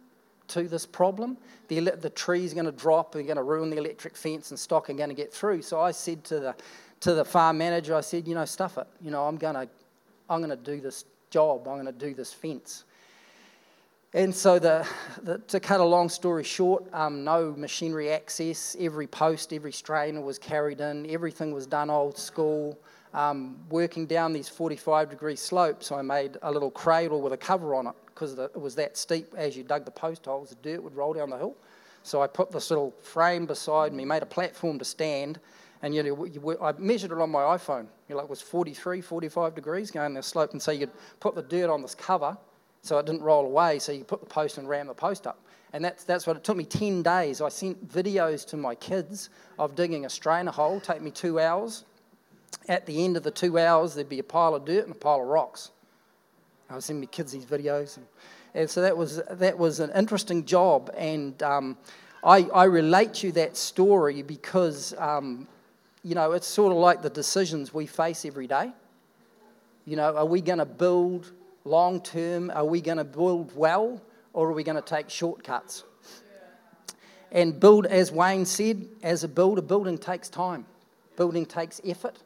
to 0.49 0.67
this 0.67 0.85
problem. 0.85 1.37
The, 1.67 1.81
the 1.81 2.09
tree's 2.09 2.53
going 2.53 2.65
to 2.65 2.71
drop 2.71 3.15
and 3.15 3.25
going 3.25 3.37
to 3.37 3.43
ruin 3.43 3.69
the 3.69 3.77
electric 3.77 4.15
fence 4.15 4.51
and 4.51 4.59
stock 4.59 4.89
are 4.89 4.93
going 4.93 5.09
to 5.09 5.15
get 5.15 5.33
through. 5.33 5.61
So 5.61 5.79
I 5.79 5.91
said 5.91 6.23
to 6.25 6.39
the, 6.39 6.55
to 7.01 7.13
the 7.13 7.25
farm 7.25 7.57
manager, 7.57 7.93
I 7.93 8.01
said, 8.01 8.27
you 8.27 8.35
know, 8.35 8.45
stuff 8.45 8.77
it. 8.77 8.87
You 9.01 9.11
know, 9.11 9.27
I'm 9.27 9.37
going 9.37 9.55
to, 9.55 9.67
I'm 10.29 10.39
going 10.39 10.49
to 10.49 10.55
do 10.55 10.81
this 10.81 11.05
job. 11.29 11.67
I'm 11.67 11.75
going 11.75 11.85
to 11.85 11.91
do 11.91 12.13
this 12.13 12.33
fence. 12.33 12.83
And 14.13 14.33
so, 14.33 14.57
the, 14.57 14.87
the, 15.21 15.37
to 15.39 15.59
cut 15.59 15.79
a 15.79 15.83
long 15.83 16.09
story 16.09 16.43
short, 16.43 16.85
um, 16.93 17.23
no 17.23 17.53
machinery 17.57 18.11
access. 18.11 18.75
Every 18.79 19.05
post, 19.05 19.51
every 19.53 19.73
strainer 19.73 20.21
was 20.21 20.39
carried 20.39 20.79
in. 20.79 21.09
Everything 21.09 21.53
was 21.53 21.67
done 21.67 21.89
old 21.89 22.17
school 22.17 22.79
um, 23.13 23.57
working 23.69 24.05
down 24.05 24.33
these 24.33 24.49
45 24.49 25.09
degree 25.09 25.35
slopes, 25.35 25.91
I 25.91 26.01
made 26.01 26.37
a 26.41 26.51
little 26.51 26.71
cradle 26.71 27.21
with 27.21 27.33
a 27.33 27.37
cover 27.37 27.73
on 27.73 27.87
it 27.87 27.95
because 28.05 28.37
it 28.37 28.59
was 28.59 28.75
that 28.75 28.97
steep 28.97 29.33
as 29.35 29.55
you 29.55 29.63
dug 29.63 29.85
the 29.85 29.91
post 29.91 30.25
holes, 30.25 30.49
the 30.49 30.55
dirt 30.55 30.83
would 30.83 30.95
roll 30.95 31.13
down 31.13 31.29
the 31.29 31.37
hill. 31.37 31.55
So 32.03 32.21
I 32.21 32.27
put 32.27 32.51
this 32.51 32.69
little 32.69 32.91
frame 33.01 33.45
beside 33.45 33.93
me, 33.93 34.05
made 34.05 34.23
a 34.23 34.27
platform 34.27 34.79
to 34.79 34.85
stand, 34.85 35.39
and 35.81 35.93
you 35.93 36.57
I 36.61 36.73
measured 36.77 37.11
it 37.11 37.17
on 37.19 37.29
my 37.29 37.41
iPhone. 37.41 37.87
You 38.09 38.15
know, 38.15 38.21
it 38.21 38.29
was 38.29 38.41
43, 38.41 39.01
45 39.01 39.55
degrees 39.55 39.91
going 39.91 40.13
the 40.13 40.23
slope, 40.23 40.51
and 40.51 40.61
so 40.61 40.71
you'd 40.71 40.91
put 41.19 41.35
the 41.35 41.43
dirt 41.43 41.69
on 41.69 41.81
this 41.81 41.95
cover 41.95 42.37
so 42.81 42.97
it 42.97 43.05
didn't 43.05 43.21
roll 43.21 43.45
away. 43.45 43.79
So 43.79 43.91
you 43.91 44.03
put 44.03 44.21
the 44.21 44.25
post 44.25 44.57
and 44.57 44.67
ram 44.67 44.87
the 44.87 44.93
post 44.93 45.27
up. 45.27 45.39
And 45.73 45.83
that's, 45.83 46.05
that's 46.05 46.25
what 46.25 46.37
it 46.37 46.43
took 46.43 46.55
me 46.55 46.63
10 46.63 47.03
days. 47.03 47.41
I 47.41 47.49
sent 47.49 47.91
videos 47.91 48.47
to 48.47 48.57
my 48.57 48.73
kids 48.75 49.29
of 49.59 49.75
digging 49.75 50.05
a 50.05 50.09
strainer 50.09 50.51
hole, 50.51 50.79
take 50.79 51.01
me 51.01 51.11
two 51.11 51.39
hours 51.39 51.83
at 52.67 52.85
the 52.85 53.03
end 53.03 53.17
of 53.17 53.23
the 53.23 53.31
two 53.31 53.57
hours, 53.57 53.95
there'd 53.95 54.09
be 54.09 54.19
a 54.19 54.23
pile 54.23 54.55
of 54.55 54.65
dirt 54.65 54.85
and 54.85 54.95
a 54.95 54.97
pile 54.97 55.21
of 55.21 55.27
rocks. 55.27 55.71
I 56.69 56.75
was 56.75 56.85
sending 56.85 57.01
my 57.01 57.05
kids 57.07 57.31
these 57.31 57.45
videos. 57.45 57.97
And, 57.97 58.05
and 58.53 58.69
so 58.69 58.81
that 58.81 58.95
was, 58.95 59.21
that 59.29 59.57
was 59.57 59.79
an 59.79 59.91
interesting 59.95 60.45
job. 60.45 60.91
And 60.97 61.41
um, 61.43 61.77
I, 62.23 62.43
I 62.53 62.65
relate 62.65 63.13
to 63.15 63.31
that 63.33 63.55
story 63.55 64.21
because, 64.21 64.93
um, 64.97 65.47
you 66.07 66.15
know, 66.15 66.31
it's 66.31 66.47
sort 66.47 66.71
of 66.71 66.77
like 66.77 67.01
the 67.01 67.09
decisions 67.09 67.73
we 67.73 67.85
face 67.85 68.23
every 68.23 68.47
day. 68.47 68.71
You 69.83 69.97
know, 69.97 70.15
are 70.15 70.25
we 70.25 70.39
going 70.39 70.59
to 70.59 70.65
build 70.65 71.33
long 71.65 71.99
term? 71.99 72.49
Are 72.49 72.63
we 72.63 72.79
going 72.79 72.97
to 72.97 73.03
build 73.03 73.53
well? 73.57 74.01
Or 74.31 74.47
are 74.47 74.53
we 74.53 74.63
going 74.63 74.77
to 74.77 74.81
take 74.81 75.09
shortcuts? 75.09 75.83
And 77.33 77.59
build, 77.59 77.87
as 77.87 78.09
Wayne 78.09 78.45
said, 78.45 78.87
as 79.03 79.25
a 79.25 79.27
builder, 79.27 79.61
building 79.61 79.97
takes 79.97 80.29
time. 80.29 80.65
Building 81.17 81.45
takes 81.45 81.81
effort 81.83 82.17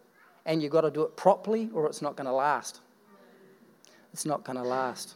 and 0.46 0.62
you've 0.62 0.72
got 0.72 0.82
to 0.82 0.92
do 0.92 1.02
it 1.02 1.18
properly 1.18 1.72
or 1.74 1.88
it's 1.88 2.04
not 2.04 2.16
going 2.16 2.28
to 2.28 2.34
last. 2.34 2.82
It's 4.14 4.28
not 4.28 4.44
going 4.44 4.58
to 4.58 4.64
last. 4.64 5.16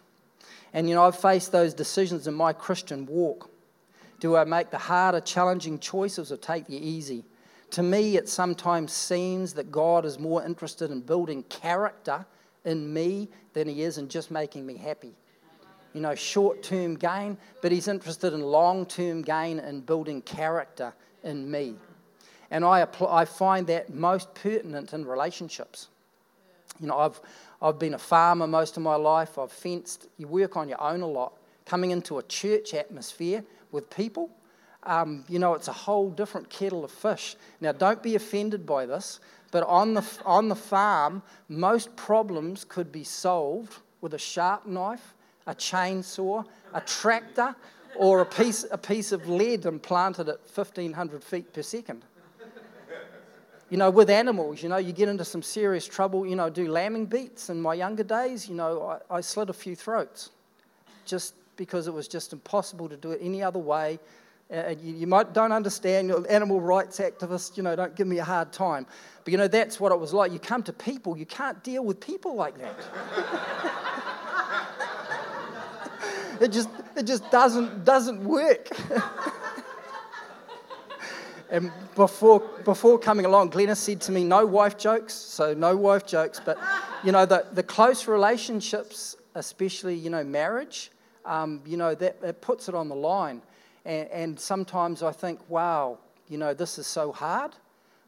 And 0.73 0.89
you 0.89 0.95
know, 0.95 1.03
I've 1.03 1.19
faced 1.19 1.51
those 1.51 1.75
decisions 1.75 2.25
in 2.25 2.33
my 2.33 2.51
Christian 2.51 3.05
walk. 3.05 3.47
Do 4.19 4.35
I 4.35 4.43
make 4.43 4.71
the 4.71 4.79
harder, 4.79 5.21
challenging 5.21 5.77
choices 5.77 6.31
or 6.31 6.37
take 6.37 6.65
the 6.65 6.77
easy? 6.77 7.25
To 7.71 7.83
me, 7.83 8.17
it 8.17 8.29
sometimes 8.29 8.93
seems 8.93 9.53
that 9.53 9.71
God 9.71 10.05
is 10.05 10.19
more 10.19 10.45
interested 10.45 10.91
in 10.91 11.01
building 11.01 11.43
character 11.43 12.25
in 12.63 12.91
me 12.91 13.27
than 13.53 13.67
He 13.67 13.83
is 13.83 13.97
in 13.97 14.07
just 14.07 14.31
making 14.31 14.65
me 14.65 14.77
happy. 14.77 15.13
You 15.93 16.01
know, 16.01 16.15
short 16.15 16.63
term 16.63 16.95
gain, 16.95 17.37
but 17.61 17.71
He's 17.71 17.87
interested 17.87 18.33
in 18.33 18.41
long 18.41 18.85
term 18.85 19.21
gain 19.21 19.59
and 19.59 19.85
building 19.85 20.21
character 20.21 20.93
in 21.23 21.49
me. 21.49 21.75
And 22.51 22.63
I, 22.63 22.87
I 23.09 23.25
find 23.25 23.67
that 23.67 23.93
most 23.93 24.33
pertinent 24.35 24.93
in 24.93 25.05
relationships. 25.05 25.87
You 26.79 26.87
know, 26.87 26.97
I've, 26.97 27.19
I've 27.61 27.79
been 27.79 27.93
a 27.93 27.99
farmer 27.99 28.47
most 28.47 28.77
of 28.77 28.83
my 28.83 28.95
life, 28.95 29.37
I've 29.37 29.51
fenced. 29.51 30.07
You 30.17 30.27
work 30.27 30.57
on 30.57 30.69
your 30.69 30.81
own 30.81 31.01
a 31.01 31.07
lot. 31.07 31.33
Coming 31.65 31.91
into 31.91 32.19
a 32.19 32.23
church 32.23 32.73
atmosphere 32.73 33.43
with 33.71 33.89
people, 33.89 34.29
um, 34.85 35.23
you 35.27 35.39
know, 35.39 35.53
it's 35.53 35.67
a 35.67 35.73
whole 35.73 36.09
different 36.09 36.49
kettle 36.49 36.83
of 36.83 36.91
fish. 36.91 37.35
Now, 37.61 37.71
don't 37.71 38.01
be 38.01 38.15
offended 38.15 38.65
by 38.65 38.85
this, 38.85 39.19
but 39.51 39.63
on 39.67 39.93
the, 39.93 40.05
on 40.25 40.47
the 40.49 40.55
farm, 40.55 41.21
most 41.49 41.95
problems 41.95 42.63
could 42.63 42.91
be 42.91 43.03
solved 43.03 43.73
with 44.01 44.13
a 44.13 44.19
sharp 44.19 44.65
knife, 44.65 45.13
a 45.47 45.55
chainsaw, 45.55 46.45
a 46.73 46.81
tractor, 46.81 47.55
or 47.95 48.21
a 48.21 48.25
piece, 48.25 48.65
a 48.71 48.77
piece 48.77 49.11
of 49.11 49.27
lead 49.27 49.65
implanted 49.65 50.29
at 50.29 50.39
1500 50.53 51.23
feet 51.23 51.53
per 51.53 51.61
second. 51.61 52.03
You 53.69 53.77
know, 53.77 53.89
with 53.89 54.09
animals, 54.09 54.61
you 54.61 54.69
know, 54.69 54.77
you 54.77 54.93
get 54.93 55.09
into 55.09 55.25
some 55.25 55.41
serious 55.41 55.87
trouble. 55.87 56.25
You 56.25 56.35
know, 56.35 56.49
do 56.49 56.67
lambing 56.69 57.07
beats 57.07 57.49
in 57.49 57.59
my 57.59 57.73
younger 57.73 58.03
days, 58.03 58.47
you 58.47 58.53
know, 58.53 58.99
I, 59.09 59.17
I 59.17 59.21
slit 59.21 59.49
a 59.49 59.53
few 59.53 59.75
throats 59.75 60.29
just 61.05 61.33
because 61.55 61.87
it 61.87 61.93
was 61.93 62.07
just 62.07 62.33
impossible 62.33 62.89
to 62.89 62.97
do 62.97 63.11
it 63.11 63.19
any 63.21 63.41
other 63.41 63.59
way. 63.59 63.99
Uh, 64.53 64.75
you, 64.81 64.93
you, 64.93 65.07
might 65.07 65.33
don't 65.33 65.51
understand, 65.51 66.07
you 66.07 66.23
animal 66.27 66.61
rights 66.61 66.99
activists, 66.99 67.57
you 67.57 67.63
know, 67.63 67.75
don't 67.75 67.95
give 67.95 68.05
me 68.05 68.19
a 68.19 68.23
hard 68.23 68.53
time. 68.53 68.85
But 69.23 69.31
you 69.31 69.37
know, 69.37 69.47
that's 69.47 69.79
what 69.79 69.91
it 69.91 69.99
was 69.99 70.13
like. 70.13 70.31
You 70.31 70.37
come 70.39 70.61
to 70.63 70.73
people, 70.73 71.17
you 71.17 71.25
can't 71.25 71.63
deal 71.63 71.83
with 71.83 71.99
people 71.99 72.35
like 72.35 72.55
that. 72.59 72.75
it 76.41 76.51
just 76.51 76.69
it 76.95 77.03
just 77.03 77.29
doesn't 77.31 77.83
doesn't 77.85 78.23
work. 78.23 78.69
And 81.49 81.71
before, 81.95 82.39
before 82.63 82.97
coming 82.97 83.25
along, 83.25 83.49
Glenna 83.49 83.75
said 83.75 84.01
to 84.01 84.11
me, 84.11 84.23
no 84.23 84.45
wife 84.45 84.77
jokes, 84.77 85.13
so 85.13 85.53
no 85.53 85.77
wife 85.77 86.05
jokes. 86.05 86.41
But, 86.43 86.57
you 87.03 87.11
know, 87.11 87.25
the, 87.25 87.45
the 87.53 87.63
close 87.63 88.07
relationships, 88.07 89.15
especially, 89.35 89.95
you 89.95 90.09
know, 90.09 90.23
marriage, 90.23 90.91
um, 91.23 91.61
you 91.65 91.77
know, 91.77 91.93
that 91.95 92.17
it 92.23 92.41
puts 92.41 92.67
it 92.67 92.75
on 92.75 92.89
the 92.89 92.95
line. 92.95 93.41
And, 93.85 94.09
and 94.09 94.39
sometimes 94.39 95.03
I 95.03 95.11
think, 95.11 95.39
wow, 95.49 95.99
you 96.27 96.37
know, 96.37 96.53
this 96.53 96.77
is 96.77 96.87
so 96.87 97.11
hard. 97.11 97.51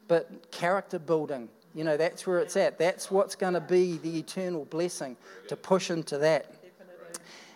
But 0.08 0.50
character 0.50 0.98
building, 0.98 1.48
you 1.74 1.84
know, 1.84 1.96
that's 1.96 2.26
where 2.26 2.38
it's 2.38 2.56
at. 2.56 2.78
That's 2.78 3.10
what's 3.10 3.34
going 3.34 3.54
to 3.54 3.60
be 3.60 3.98
the 3.98 4.18
eternal 4.18 4.64
blessing 4.64 5.16
to 5.48 5.56
push 5.56 5.90
into 5.90 6.18
that. 6.18 6.54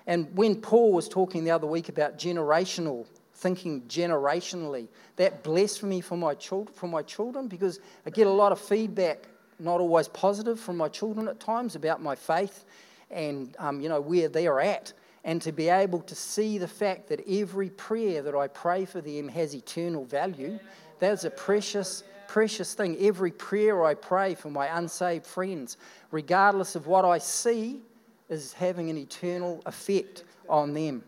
And 0.07 0.35
when 0.37 0.57
Paul 0.57 0.93
was 0.93 1.09
talking 1.09 1.45
the 1.45 1.51
other 1.53 1.67
week 1.67 1.89
about 1.89 2.19
generational 2.19 3.07
thinking 3.43 3.83
generationally. 3.83 4.87
That 5.17 5.43
blessed 5.43 5.83
me 5.83 6.01
for 6.01 6.17
my, 6.17 6.35
children, 6.35 6.75
for 6.75 6.87
my 6.87 7.03
children 7.03 7.49
because 7.49 7.81
I 8.07 8.11
get 8.11 8.29
a 8.29 8.31
lot 8.31 8.53
of 8.53 8.61
feedback, 8.61 9.27
not 9.59 9.81
always 9.81 10.07
positive, 10.09 10.61
from 10.61 10.77
my 10.77 10.89
children 10.89 11.27
at 11.27 11.41
times 11.41 11.75
about 11.75 12.01
my 12.01 12.15
faith 12.15 12.65
and 13.11 13.55
um, 13.59 13.81
you 13.81 13.89
know 13.89 14.01
where 14.01 14.29
they're 14.29 14.61
at. 14.61 14.93
And 15.25 15.41
to 15.43 15.53
be 15.53 15.69
able 15.69 16.01
to 16.01 16.15
see 16.15 16.59
the 16.59 16.67
fact 16.69 17.09
that 17.09 17.21
every 17.29 17.71
prayer 17.71 18.23
that 18.23 18.35
I 18.35 18.49
pray 18.49 18.85
for 18.85 19.01
them 19.01 19.29
has 19.29 19.55
eternal 19.55 20.05
value, 20.05 20.59
that's 20.99 21.25
a 21.25 21.31
precious, 21.31 22.03
precious 22.27 22.75
thing. 22.75 22.97
Every 23.01 23.31
prayer 23.31 23.85
I 23.85 23.95
pray 23.95 24.35
for 24.35 24.51
my 24.51 24.77
unsaved 24.77 25.27
friends, 25.27 25.77
regardless 26.11 26.75
of 26.75 26.89
what 26.89 27.05
I 27.05 27.19
see, 27.19 27.83
is 28.29 28.53
having 28.53 28.91
an 28.91 28.97
eternal 28.97 29.63
effect 29.67 30.25
on 30.49 30.75
them. 30.75 31.05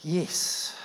Yes. 0.00 0.76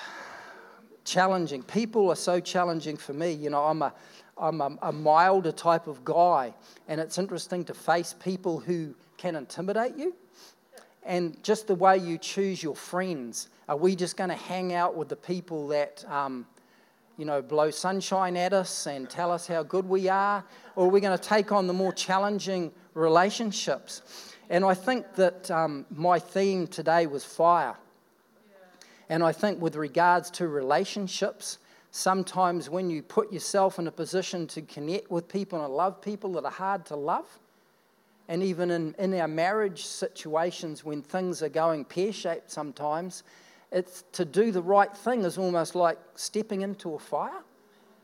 Challenging. 1.03 1.61
People 1.61 2.09
are 2.09 2.15
so 2.15 2.39
challenging 2.39 2.97
for 2.97 3.13
me. 3.13 3.31
You 3.31 3.51
know, 3.51 3.63
I'm 3.63 3.81
a, 3.83 3.93
I'm 4.37 4.61
a, 4.61 4.77
a 4.81 4.91
milder 4.91 5.51
type 5.51 5.85
of 5.85 6.03
guy, 6.03 6.53
and 6.87 6.99
it's 6.99 7.17
interesting 7.17 7.63
to 7.65 7.73
face 7.73 8.15
people 8.23 8.59
who 8.59 8.95
can 9.17 9.35
intimidate 9.35 9.95
you. 9.97 10.15
And 11.03 11.41
just 11.43 11.67
the 11.67 11.75
way 11.75 11.97
you 11.97 12.17
choose 12.17 12.61
your 12.61 12.75
friends. 12.75 13.49
Are 13.67 13.77
we 13.77 13.95
just 13.95 14.17
going 14.17 14.29
to 14.29 14.35
hang 14.35 14.73
out 14.73 14.95
with 14.95 15.09
the 15.09 15.15
people 15.15 15.67
that, 15.69 16.05
um, 16.09 16.45
you 17.17 17.25
know, 17.25 17.41
blow 17.41 17.71
sunshine 17.71 18.37
at 18.37 18.53
us 18.53 18.85
and 18.85 19.09
tell 19.09 19.31
us 19.31 19.47
how 19.47 19.63
good 19.63 19.87
we 19.87 20.09
are? 20.09 20.43
Or 20.75 20.85
are 20.85 20.89
we 20.89 21.01
going 21.01 21.17
to 21.17 21.23
take 21.23 21.51
on 21.51 21.67
the 21.67 21.73
more 21.73 21.93
challenging 21.93 22.71
relationships? 22.93 24.33
And 24.49 24.65
I 24.65 24.73
think 24.73 25.15
that 25.15 25.49
um, 25.49 25.85
my 25.89 26.19
theme 26.19 26.67
today 26.67 27.07
was 27.07 27.23
fire. 27.23 27.75
And 29.09 29.23
I 29.23 29.31
think, 29.31 29.61
with 29.61 29.75
regards 29.75 30.29
to 30.31 30.47
relationships, 30.47 31.57
sometimes 31.91 32.69
when 32.69 32.89
you 32.89 33.03
put 33.03 33.31
yourself 33.31 33.77
in 33.77 33.87
a 33.87 33.91
position 33.91 34.47
to 34.47 34.61
connect 34.61 35.11
with 35.11 35.27
people 35.27 35.63
and 35.63 35.73
love 35.73 36.01
people 36.01 36.31
that 36.33 36.45
are 36.45 36.51
hard 36.51 36.85
to 36.85 36.95
love, 36.95 37.39
and 38.27 38.43
even 38.43 38.71
in, 38.71 38.95
in 38.97 39.13
our 39.19 39.27
marriage 39.27 39.85
situations 39.85 40.85
when 40.85 41.01
things 41.01 41.41
are 41.41 41.49
going 41.49 41.85
pear 41.85 42.13
shaped 42.13 42.49
sometimes, 42.51 43.23
it's 43.71 44.03
to 44.13 44.25
do 44.25 44.51
the 44.51 44.61
right 44.61 44.95
thing 44.95 45.23
is 45.23 45.37
almost 45.37 45.75
like 45.75 45.97
stepping 46.15 46.61
into 46.61 46.95
a 46.95 46.99
fire. 46.99 47.31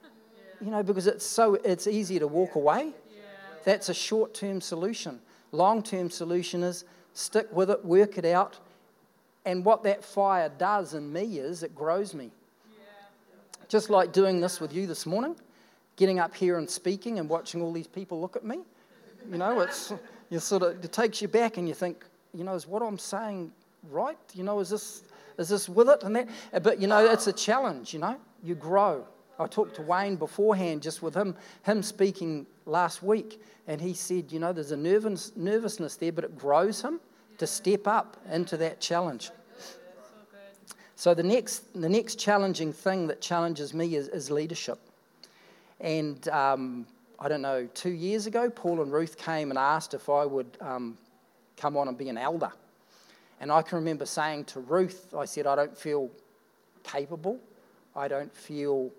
Yeah. 0.03 0.65
You 0.65 0.71
know, 0.71 0.83
because 0.83 1.07
it's 1.07 1.25
so 1.25 1.55
it's 1.55 1.87
easy 1.87 2.19
to 2.19 2.27
walk 2.27 2.55
away. 2.55 2.93
Yeah. 3.13 3.21
That's 3.65 3.89
a 3.89 3.93
short 3.93 4.33
term 4.33 4.61
solution. 4.61 5.19
Long 5.51 5.83
term 5.83 6.09
solution 6.09 6.63
is 6.63 6.85
stick 7.13 7.47
with 7.51 7.69
it, 7.69 7.83
work 7.83 8.17
it 8.17 8.25
out. 8.25 8.59
And 9.45 9.63
what 9.63 9.83
that 9.83 10.03
fire 10.03 10.51
does 10.57 10.93
in 10.93 11.11
me 11.11 11.39
is 11.39 11.63
it 11.63 11.73
grows 11.73 12.13
me. 12.13 12.31
Yeah. 12.69 12.83
Just 13.67 13.89
like 13.89 14.11
doing 14.11 14.41
this 14.41 14.59
with 14.59 14.73
you 14.73 14.87
this 14.87 15.05
morning, 15.05 15.35
getting 15.95 16.19
up 16.19 16.35
here 16.35 16.57
and 16.57 16.69
speaking 16.69 17.19
and 17.19 17.29
watching 17.29 17.61
all 17.61 17.71
these 17.71 17.87
people 17.87 18.19
look 18.19 18.35
at 18.35 18.43
me. 18.43 18.59
You 19.29 19.37
know, 19.37 19.59
it's 19.61 19.93
you 20.29 20.39
sort 20.39 20.63
of 20.63 20.83
it 20.83 20.91
takes 20.91 21.21
you 21.21 21.27
back 21.27 21.57
and 21.57 21.67
you 21.67 21.73
think, 21.73 22.05
you 22.33 22.43
know, 22.43 22.55
is 22.55 22.67
what 22.67 22.81
I'm 22.81 22.97
saying 22.97 23.51
right? 23.89 24.17
You 24.33 24.43
know, 24.43 24.59
is 24.59 24.69
this 24.69 25.03
is 25.37 25.49
this 25.49 25.69
with 25.69 25.89
it 25.89 26.03
and 26.03 26.15
that? 26.15 26.27
But 26.63 26.79
you 26.79 26.87
know, 26.87 27.05
it's 27.05 27.27
a 27.27 27.33
challenge, 27.33 27.93
you 27.93 27.99
know. 27.99 28.17
You 28.43 28.55
grow. 28.55 29.05
I 29.39 29.45
talked 29.45 29.75
to 29.75 29.83
Wayne 29.83 30.15
beforehand 30.15 30.81
just 30.81 31.03
with 31.03 31.13
him, 31.13 31.35
him 31.63 31.83
speaking 31.83 32.47
last 32.65 33.03
week, 33.03 33.41
and 33.67 33.79
he 33.79 33.93
said, 33.93 34.31
you 34.31 34.39
know, 34.39 34.51
there's 34.51 34.71
a 34.71 34.77
nervous, 34.77 35.31
nervousness 35.35 35.95
there, 35.95 36.11
but 36.11 36.23
it 36.23 36.37
grows 36.37 36.81
him 36.81 36.99
to 37.37 37.45
step 37.45 37.85
up 37.85 38.17
into 38.31 38.57
that 38.57 38.79
challenge. 38.79 39.29
So 40.95 41.13
the 41.13 41.21
next, 41.21 41.71
the 41.79 41.87
next 41.87 42.15
challenging 42.17 42.73
thing 42.73 43.05
that 43.07 43.21
challenges 43.21 43.75
me 43.75 43.95
is, 43.95 44.07
is 44.07 44.31
leadership. 44.31 44.79
And 45.79 46.27
um, 46.29 46.87
I 47.19 47.27
don't 47.29 47.41
know, 47.41 47.67
two 47.73 47.91
years 47.91 48.27
ago, 48.27 48.49
Paul 48.49 48.81
and 48.81 48.91
Ruth 48.91 49.17
came 49.17 49.49
and 49.49 49.57
asked 49.57 49.93
if 49.93 50.07
I 50.07 50.25
would 50.25 50.57
um, 50.61 50.97
come 51.55 51.75
on 51.75 51.87
and 51.87 51.97
be 51.97 52.09
an 52.09 52.17
elder. 52.17 52.51
And 53.39 53.51
I 53.51 53.61
can 53.61 53.77
remember 53.77 54.05
saying 54.05 54.45
to 54.45 54.59
Ruth, 54.59 55.13
I 55.15 55.25
said, 55.25 55.47
I 55.47 55.55
don't 55.55 55.77
feel 55.77 56.09
capable. 56.83 57.39
I 57.95 58.07
don't 58.07 58.33
feel, 58.35 58.91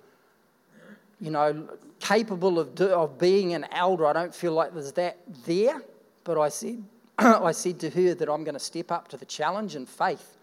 you 1.20 1.30
know, 1.30 1.68
capable 2.00 2.58
of, 2.58 2.74
do, 2.74 2.86
of 2.86 3.18
being 3.18 3.54
an 3.54 3.66
elder. 3.70 4.06
I 4.06 4.12
don't 4.12 4.34
feel 4.34 4.52
like 4.52 4.72
there's 4.72 4.92
that 4.92 5.18
there. 5.44 5.82
But 6.24 6.38
I 6.38 6.48
said, 6.48 6.82
I 7.18 7.52
said 7.52 7.78
to 7.80 7.90
her 7.90 8.14
that 8.14 8.28
I'm 8.28 8.44
going 8.44 8.54
to 8.54 8.60
step 8.60 8.90
up 8.90 9.08
to 9.08 9.16
the 9.16 9.24
challenge 9.24 9.76
in 9.76 9.86
faith. 9.86 10.37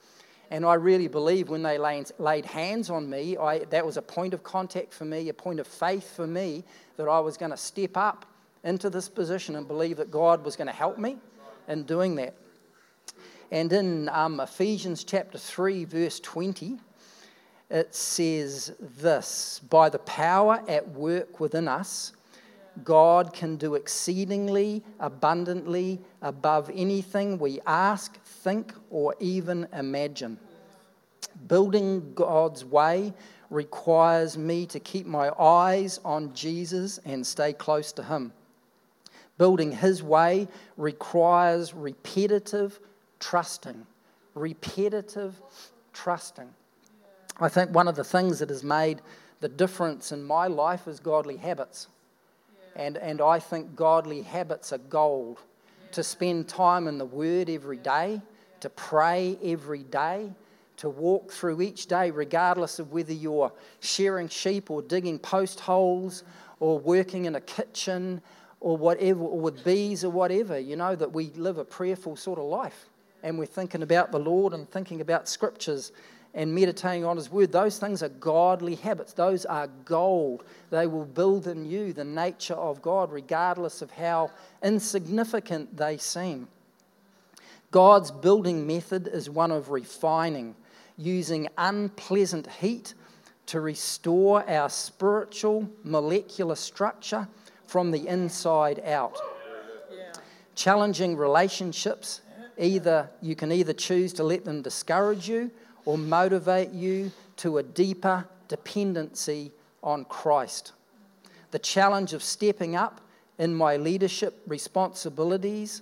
And 0.51 0.65
I 0.65 0.75
really 0.75 1.07
believe 1.07 1.49
when 1.49 1.63
they 1.63 1.77
laid, 1.77 2.45
hands 2.45 2.89
on 2.89 3.09
me, 3.09 3.37
I, 3.37 3.59
that 3.65 3.85
was 3.85 3.97
a 3.97 4.01
point 4.01 4.33
of 4.33 4.43
contact 4.43 4.93
for 4.93 5.05
me, 5.05 5.29
a 5.29 5.33
point 5.33 5.59
of 5.59 5.67
faith 5.67 6.15
for 6.15 6.27
me, 6.27 6.63
that 6.97 7.07
I 7.07 7.19
was 7.19 7.37
going 7.37 7.51
to 7.51 7.57
step 7.57 7.97
up 7.97 8.25
into 8.63 8.89
this 8.89 9.09
position 9.09 9.55
and 9.55 9.67
believe 9.67 9.97
that 9.97 10.11
God 10.11 10.43
was 10.43 10.55
going 10.55 10.67
to 10.67 10.73
help 10.73 10.97
me 10.97 11.17
in 11.67 11.83
doing 11.83 12.15
that. 12.15 12.35
And 13.51 13.71
in 13.71 14.09
um, 14.09 14.39
Ephesians 14.39 15.03
chapter 15.03 15.37
3, 15.37 15.85
verse 15.85 16.19
20, 16.19 16.79
it 17.69 17.95
says 17.95 18.73
this 18.79 19.61
By 19.69 19.89
the 19.89 19.99
power 19.99 20.63
at 20.67 20.87
work 20.89 21.39
within 21.39 21.67
us, 21.67 22.13
God 22.83 23.33
can 23.33 23.55
do 23.55 23.75
exceedingly 23.75 24.83
abundantly 24.99 26.01
above 26.21 26.69
anything 26.73 27.39
we 27.39 27.59
ask, 27.65 28.21
think, 28.23 28.73
or 28.89 29.15
even 29.19 29.67
imagine. 29.73 30.37
Building 31.47 32.13
God's 32.13 32.65
way 32.65 33.13
requires 33.49 34.37
me 34.37 34.65
to 34.67 34.79
keep 34.79 35.05
my 35.05 35.29
eyes 35.39 35.99
on 36.03 36.33
Jesus 36.33 36.99
and 37.05 37.25
stay 37.25 37.53
close 37.53 37.91
to 37.93 38.03
Him. 38.03 38.33
Building 39.37 39.71
His 39.71 40.01
way 40.01 40.47
requires 40.77 41.73
repetitive 41.73 42.79
trusting, 43.19 43.85
repetitive 44.33 45.41
trusting. 45.93 46.49
I 47.39 47.49
think 47.49 47.71
one 47.71 47.87
of 47.87 47.95
the 47.95 48.03
things 48.03 48.39
that 48.39 48.49
has 48.49 48.63
made 48.63 49.01
the 49.41 49.49
difference 49.49 50.11
in 50.11 50.23
my 50.23 50.47
life 50.47 50.87
is 50.87 50.99
godly 50.99 51.37
habits. 51.37 51.87
And, 52.75 52.97
and 52.97 53.21
I 53.21 53.39
think 53.39 53.75
godly 53.75 54.21
habits 54.21 54.73
are 54.73 54.77
gold. 54.77 55.39
To 55.93 56.03
spend 56.03 56.49
time 56.49 56.87
in 56.87 56.97
the 56.97 57.05
Word 57.05 57.49
every 57.49 57.77
day, 57.77 58.21
to 58.59 58.69
pray 58.69 59.37
every 59.41 59.83
day, 59.83 60.33
to 60.77 60.89
walk 60.89 61.31
through 61.31 61.61
each 61.61 61.87
day, 61.87 62.11
regardless 62.11 62.79
of 62.79 62.91
whether 62.91 63.13
you're 63.13 63.51
shearing 63.79 64.27
sheep 64.27 64.69
or 64.69 64.81
digging 64.81 65.17
post 65.17 65.61
holes 65.61 66.23
or 66.59 66.79
working 66.79 67.25
in 67.25 67.35
a 67.35 67.41
kitchen 67.41 68.21
or 68.59 68.75
whatever, 68.75 69.21
or 69.21 69.39
with 69.39 69.63
bees 69.63 70.03
or 70.03 70.09
whatever, 70.09 70.59
you 70.59 70.75
know, 70.75 70.95
that 70.95 71.13
we 71.13 71.31
live 71.35 71.57
a 71.57 71.65
prayerful 71.65 72.17
sort 72.17 72.39
of 72.39 72.45
life 72.45 72.89
and 73.25 73.39
we're 73.39 73.45
thinking 73.45 73.81
about 73.81 74.11
the 74.11 74.19
Lord 74.19 74.53
and 74.53 74.69
thinking 74.69 75.01
about 75.01 75.27
scriptures 75.27 75.91
and 76.35 76.53
meditating 76.53 77.05
on 77.05 77.15
His 77.15 77.31
Word, 77.31 77.53
those 77.53 77.79
things 77.79 78.03
are 78.03 78.09
godly 78.09 78.75
habits. 78.75 79.13
Those 79.13 79.45
are 79.45 79.67
gold. 79.85 80.43
They 80.69 80.85
will 80.85 81.05
build 81.05 81.47
in 81.47 81.65
you 81.65 81.93
the 81.93 82.03
nature 82.03 82.53
of 82.53 82.81
God, 82.81 83.11
regardless 83.11 83.81
of 83.81 83.89
how 83.89 84.31
insignificant 84.61 85.77
they 85.77 85.97
seem. 85.97 86.49
God's 87.71 88.11
building 88.11 88.67
method 88.67 89.07
is 89.07 89.29
one 89.29 89.51
of 89.51 89.69
refining, 89.69 90.55
using 90.97 91.47
unpleasant 91.57 92.47
heat 92.51 92.93
to 93.47 93.61
restore 93.61 94.47
our 94.49 94.69
spiritual 94.69 95.69
molecular 95.83 96.55
structure 96.55 97.27
from 97.65 97.91
the 97.91 98.07
inside 98.07 98.81
out. 98.85 99.17
Challenging 100.53 101.15
relationships 101.15 102.21
either 102.57 103.09
you 103.21 103.35
can 103.35 103.51
either 103.51 103.73
choose 103.73 104.13
to 104.13 104.23
let 104.23 104.45
them 104.45 104.61
discourage 104.61 105.27
you 105.27 105.51
or 105.85 105.97
motivate 105.97 106.71
you 106.71 107.11
to 107.37 107.57
a 107.59 107.63
deeper 107.63 108.27
dependency 108.47 109.51
on 109.83 110.05
Christ. 110.05 110.73
The 111.51 111.59
challenge 111.59 112.13
of 112.13 112.23
stepping 112.23 112.75
up 112.75 113.01
in 113.37 113.53
my 113.53 113.77
leadership 113.77 114.41
responsibilities 114.47 115.81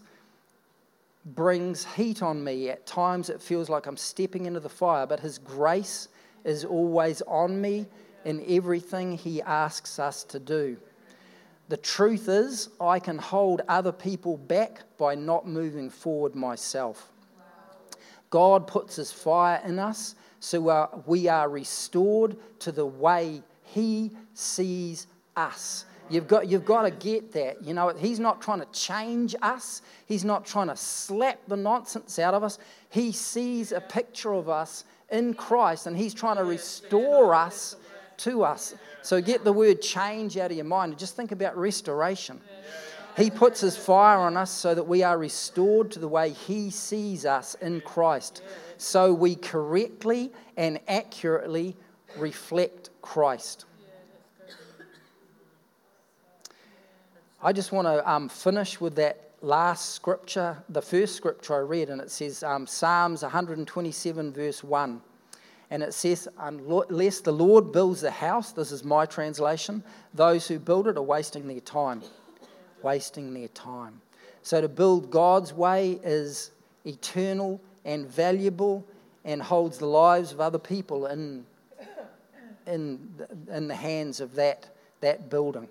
brings 1.25 1.85
heat 1.85 2.21
on 2.21 2.43
me. 2.43 2.69
At 2.69 2.85
times 2.85 3.29
it 3.29 3.41
feels 3.41 3.69
like 3.69 3.85
I'm 3.85 3.97
stepping 3.97 4.45
into 4.45 4.59
the 4.59 4.69
fire, 4.69 5.05
but 5.05 5.19
His 5.19 5.37
grace 5.37 6.09
is 6.43 6.65
always 6.65 7.21
on 7.21 7.59
me 7.59 7.85
in 8.25 8.43
everything 8.47 9.17
He 9.17 9.41
asks 9.41 9.99
us 9.99 10.23
to 10.25 10.39
do. 10.39 10.77
The 11.69 11.77
truth 11.77 12.27
is, 12.27 12.69
I 12.81 12.99
can 12.99 13.17
hold 13.17 13.61
other 13.69 13.93
people 13.93 14.37
back 14.37 14.81
by 14.97 15.15
not 15.15 15.47
moving 15.47 15.89
forward 15.89 16.35
myself. 16.35 17.12
God 18.33 18.65
puts 18.65 18.95
His 18.95 19.11
fire 19.11 19.61
in 19.63 19.77
us 19.77 20.15
so 20.39 20.67
uh, 20.67 20.87
we 21.05 21.27
are 21.27 21.47
restored 21.47 22.35
to 22.61 22.71
the 22.71 22.83
way 22.83 23.43
He 23.61 24.09
sees 24.33 25.05
us. 25.37 25.85
You've 26.09 26.27
got, 26.27 26.47
you've 26.47 26.65
got 26.65 26.81
to 26.81 26.89
get 26.89 27.31
that. 27.33 27.63
You 27.63 27.75
know, 27.75 27.89
He's 27.89 28.19
not 28.19 28.41
trying 28.41 28.59
to 28.61 28.65
change 28.71 29.35
us, 29.43 29.83
He's 30.07 30.25
not 30.25 30.47
trying 30.47 30.69
to 30.69 30.75
slap 30.75 31.41
the 31.47 31.55
nonsense 31.55 32.17
out 32.17 32.33
of 32.33 32.43
us. 32.43 32.57
He 32.89 33.11
sees 33.11 33.71
a 33.71 33.79
picture 33.79 34.33
of 34.33 34.49
us 34.49 34.85
in 35.11 35.35
Christ 35.35 35.85
and 35.85 35.95
He's 35.95 36.15
trying 36.15 36.37
to 36.37 36.43
restore 36.43 37.35
us 37.35 37.75
to 38.17 38.43
us. 38.43 38.73
So 39.03 39.21
get 39.21 39.43
the 39.43 39.53
word 39.53 39.79
change 39.79 40.37
out 40.37 40.49
of 40.49 40.57
your 40.57 40.65
mind 40.65 40.93
and 40.93 40.99
just 40.99 41.15
think 41.15 41.31
about 41.31 41.55
restoration. 41.55 42.41
He 43.15 43.29
puts 43.29 43.61
his 43.61 43.77
fire 43.77 44.19
on 44.19 44.37
us 44.37 44.49
so 44.51 44.73
that 44.73 44.83
we 44.83 45.03
are 45.03 45.17
restored 45.17 45.91
to 45.91 45.99
the 45.99 46.07
way 46.07 46.31
he 46.31 46.71
sees 46.71 47.25
us 47.25 47.55
in 47.55 47.81
Christ. 47.81 48.41
So 48.77 49.13
we 49.13 49.35
correctly 49.35 50.31
and 50.57 50.79
accurately 50.87 51.75
reflect 52.17 52.89
Christ. 53.01 53.65
I 57.41 57.51
just 57.51 57.71
want 57.71 57.87
to 57.87 58.09
um, 58.09 58.29
finish 58.29 58.79
with 58.79 58.95
that 58.95 59.31
last 59.41 59.91
scripture, 59.91 60.57
the 60.69 60.81
first 60.81 61.15
scripture 61.15 61.55
I 61.55 61.59
read, 61.59 61.89
and 61.89 62.01
it 62.01 62.09
says 62.09 62.41
um, 62.41 62.65
Psalms 62.65 63.21
127, 63.21 64.31
verse 64.31 64.63
1. 64.63 65.01
And 65.69 65.83
it 65.83 65.93
says, 65.93 66.27
Unless 66.39 67.21
the 67.21 67.33
Lord 67.33 67.71
builds 67.71 68.01
the 68.01 68.11
house, 68.11 68.53
this 68.53 68.71
is 68.71 68.83
my 68.83 69.05
translation, 69.05 69.83
those 70.13 70.47
who 70.47 70.57
build 70.57 70.87
it 70.87 70.97
are 70.97 71.01
wasting 71.01 71.47
their 71.47 71.59
time. 71.59 72.01
Wasting 72.83 73.33
their 73.33 73.47
time. 73.49 74.01
So 74.41 74.61
to 74.61 74.67
build 74.67 75.09
God's 75.09 75.53
way 75.53 75.99
is 76.03 76.51
eternal 76.85 77.61
and 77.85 78.05
valuable 78.07 78.85
and 79.25 79.41
holds 79.41 79.77
the 79.77 79.85
lives 79.85 80.33
of 80.33 80.41
other 80.41 80.59
people 80.59 81.07
in, 81.07 81.45
in 82.67 83.09
in 83.51 83.67
the 83.67 83.75
hands 83.75 84.19
of 84.19 84.35
that, 84.35 84.67
that 85.01 85.29
building. 85.29 85.67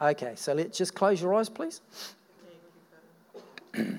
Okay, 0.00 0.34
so 0.36 0.52
let's 0.52 0.78
just 0.78 0.94
close 0.94 1.20
your 1.20 1.34
eyes, 1.34 1.48
please. 1.48 1.80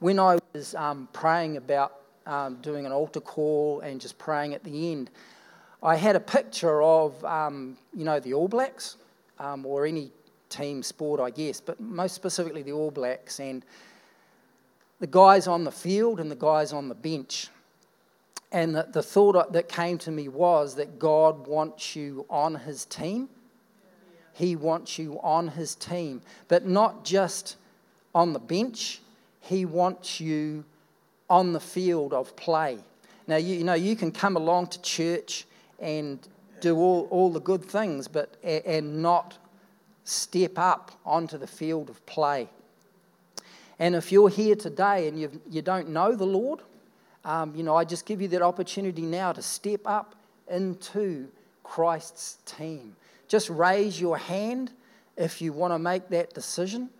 when 0.00 0.18
I 0.18 0.38
was 0.52 0.74
um, 0.74 1.08
praying 1.12 1.56
about 1.56 1.94
um, 2.26 2.56
doing 2.56 2.86
an 2.86 2.92
altar 2.92 3.20
call 3.20 3.80
and 3.80 4.00
just 4.00 4.18
praying 4.18 4.54
at 4.54 4.64
the 4.64 4.92
end, 4.92 5.10
I 5.82 5.96
had 5.96 6.16
a 6.16 6.20
picture 6.20 6.82
of, 6.82 7.24
um, 7.24 7.76
you 7.94 8.04
know, 8.04 8.20
the 8.20 8.34
All 8.34 8.48
Blacks 8.48 8.96
um, 9.38 9.64
or 9.64 9.86
any 9.86 10.10
team 10.50 10.82
sport, 10.82 11.20
I 11.20 11.30
guess, 11.30 11.60
but 11.60 11.80
most 11.80 12.14
specifically 12.14 12.62
the 12.62 12.72
All 12.72 12.90
Blacks 12.90 13.40
and 13.40 13.64
the 14.98 15.06
guys 15.06 15.46
on 15.46 15.64
the 15.64 15.72
field 15.72 16.20
and 16.20 16.30
the 16.30 16.36
guys 16.36 16.72
on 16.72 16.88
the 16.88 16.94
bench. 16.94 17.48
And 18.52 18.74
the, 18.74 18.86
the 18.92 19.02
thought 19.02 19.52
that 19.52 19.68
came 19.68 19.96
to 19.98 20.10
me 20.10 20.28
was 20.28 20.74
that 20.74 20.98
God 20.98 21.46
wants 21.46 21.96
you 21.96 22.26
on 22.28 22.56
his 22.56 22.84
team. 22.84 23.28
He 24.32 24.56
wants 24.56 24.98
you 24.98 25.18
on 25.22 25.48
his 25.48 25.74
team, 25.74 26.22
but 26.48 26.66
not 26.66 27.04
just 27.04 27.56
on 28.14 28.32
the 28.32 28.38
bench, 28.38 29.00
he 29.40 29.64
wants 29.64 30.20
you 30.20 30.64
on 31.28 31.52
the 31.52 31.60
field 31.60 32.12
of 32.12 32.34
play. 32.36 32.78
Now, 33.26 33.36
you, 33.36 33.56
you 33.56 33.64
know, 33.64 33.74
you 33.74 33.94
can 33.94 34.10
come 34.10 34.36
along 34.36 34.68
to 34.68 34.82
church 34.82 35.46
and 35.78 36.18
do 36.60 36.76
all, 36.76 37.06
all 37.10 37.30
the 37.30 37.40
good 37.40 37.64
things, 37.64 38.08
but 38.08 38.36
and 38.42 39.02
not 39.02 39.38
step 40.10 40.58
up 40.58 40.92
onto 41.04 41.38
the 41.38 41.46
field 41.46 41.88
of 41.88 42.04
play. 42.06 42.48
And 43.78 43.94
if 43.94 44.12
you're 44.12 44.28
here 44.28 44.56
today 44.56 45.08
and 45.08 45.18
you've, 45.18 45.38
you 45.48 45.62
don't 45.62 45.88
know 45.88 46.14
the 46.14 46.26
Lord, 46.26 46.60
um, 47.24 47.54
you 47.54 47.62
know, 47.62 47.76
I 47.76 47.84
just 47.84 48.06
give 48.06 48.20
you 48.20 48.28
that 48.28 48.42
opportunity 48.42 49.02
now 49.02 49.32
to 49.32 49.42
step 49.42 49.80
up 49.86 50.14
into 50.48 51.28
Christ's 51.62 52.38
team. 52.44 52.96
Just 53.28 53.48
raise 53.48 54.00
your 54.00 54.18
hand 54.18 54.72
if 55.16 55.40
you 55.40 55.52
want 55.52 55.72
to 55.72 55.78
make 55.78 56.08
that 56.08 56.34
decision. 56.34 56.90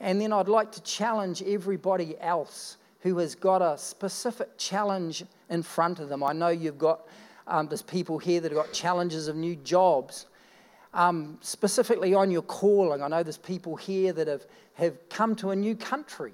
And 0.00 0.20
then 0.20 0.32
I'd 0.32 0.48
like 0.48 0.72
to 0.72 0.82
challenge 0.82 1.42
everybody 1.42 2.20
else 2.20 2.76
who 3.00 3.18
has 3.18 3.34
got 3.34 3.62
a 3.62 3.78
specific 3.78 4.48
challenge 4.58 5.24
in 5.50 5.62
front 5.62 6.00
of 6.00 6.08
them. 6.08 6.22
I 6.24 6.32
know 6.32 6.48
you've 6.48 6.78
got, 6.78 7.06
um, 7.46 7.68
there's 7.68 7.82
people 7.82 8.18
here 8.18 8.40
that 8.40 8.50
have 8.50 8.60
got 8.60 8.72
challenges 8.72 9.28
of 9.28 9.36
new 9.36 9.56
jobs. 9.56 10.26
Um, 10.94 11.38
specifically 11.40 12.14
on 12.14 12.30
your 12.30 12.42
calling, 12.42 13.02
I 13.02 13.08
know 13.08 13.22
there's 13.22 13.36
people 13.36 13.74
here 13.74 14.12
that 14.12 14.28
have, 14.28 14.46
have 14.74 15.08
come 15.08 15.34
to 15.36 15.50
a 15.50 15.56
new 15.56 15.74
country, 15.74 16.32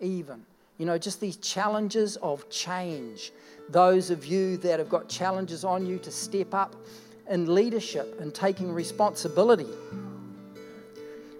even. 0.00 0.44
You 0.78 0.86
know, 0.86 0.96
just 0.96 1.20
these 1.20 1.36
challenges 1.36 2.16
of 2.16 2.48
change. 2.48 3.32
Those 3.68 4.10
of 4.10 4.24
you 4.24 4.56
that 4.58 4.78
have 4.78 4.88
got 4.88 5.08
challenges 5.08 5.62
on 5.62 5.84
you 5.84 5.98
to 5.98 6.10
step 6.10 6.54
up 6.54 6.74
in 7.28 7.54
leadership 7.54 8.18
and 8.20 8.34
taking 8.34 8.72
responsibility. 8.72 9.68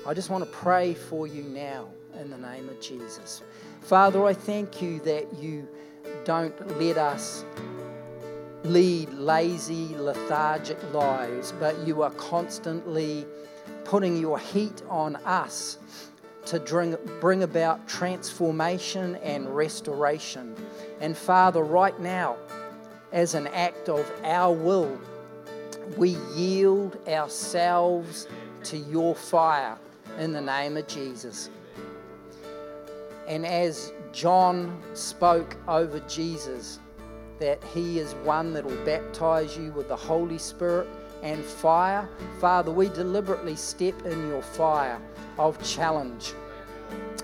I 0.06 0.12
just 0.12 0.28
want 0.28 0.44
to 0.44 0.50
pray 0.50 0.94
for 0.94 1.26
you 1.26 1.42
now 1.44 1.86
in 2.20 2.30
the 2.30 2.38
name 2.38 2.68
of 2.68 2.80
Jesus. 2.80 3.42
Father, 3.80 4.24
I 4.24 4.34
thank 4.34 4.82
you 4.82 5.00
that 5.00 5.26
you 5.40 5.66
don't 6.24 6.78
let 6.78 6.98
us 6.98 7.44
lead 8.64 9.12
lazy, 9.14 9.94
lethargic 9.96 10.78
lives, 10.92 11.52
but 11.60 11.78
you 11.86 12.02
are 12.02 12.10
constantly 12.12 13.26
putting 13.84 14.16
your 14.16 14.38
heat 14.38 14.82
on 14.88 15.16
us 15.16 15.78
to 16.46 16.58
bring, 16.60 16.96
bring 17.20 17.42
about 17.42 17.86
transformation 17.86 19.16
and 19.16 19.54
restoration. 19.54 20.54
And 21.00 21.16
Father, 21.16 21.62
right 21.62 21.98
now, 22.00 22.36
as 23.12 23.34
an 23.34 23.46
act 23.48 23.88
of 23.88 24.10
our 24.24 24.52
will, 24.52 24.98
we 25.96 26.16
yield 26.34 26.98
ourselves 27.08 28.28
to 28.64 28.76
your 28.76 29.14
fire 29.14 29.78
in 30.18 30.32
the 30.32 30.40
name 30.40 30.76
of 30.76 30.86
Jesus. 30.86 31.50
And 33.26 33.46
as 33.46 33.92
John 34.12 34.82
spoke 34.94 35.56
over 35.68 36.00
Jesus, 36.00 36.80
that 37.38 37.62
he 37.74 37.98
is 37.98 38.14
one 38.16 38.52
that 38.52 38.64
will 38.64 38.84
baptize 38.84 39.56
you 39.56 39.72
with 39.72 39.88
the 39.88 39.96
Holy 39.96 40.38
Spirit 40.38 40.88
and 41.22 41.44
fire, 41.44 42.08
Father, 42.40 42.70
we 42.70 42.88
deliberately 42.88 43.56
step 43.56 44.06
in 44.06 44.28
your 44.28 44.42
fire 44.42 45.00
of 45.38 45.60
challenge, 45.62 46.32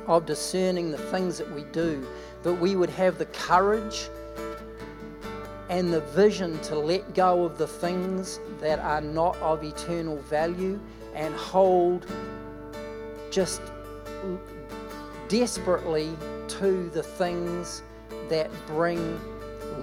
of 0.07 0.27
discerning 0.27 0.91
the 0.91 0.99
things 0.99 1.39
that 1.39 1.51
we 1.53 1.65
do, 1.73 2.07
that 2.43 2.55
we 2.55 2.77
would 2.77 2.91
have 2.91 3.19
the 3.19 3.27
courage 3.27 4.09
and 5.69 5.93
the 5.93 6.01
vision 6.01 6.59
to 6.61 6.79
let 6.79 7.15
go 7.15 7.45
of 7.45 7.57
the 7.59 7.67
things 7.67 8.39
that 8.61 8.79
are 8.81 9.01
not 9.01 9.37
of 9.39 9.65
eternal 9.65 10.19
value 10.19 10.79
and 11.15 11.35
hold 11.35 12.07
just 13.31 13.63
desperately 15.29 16.17
to 16.49 16.91
the 16.91 17.03
things 17.03 17.83
that 18.29 18.51
bring 18.67 19.19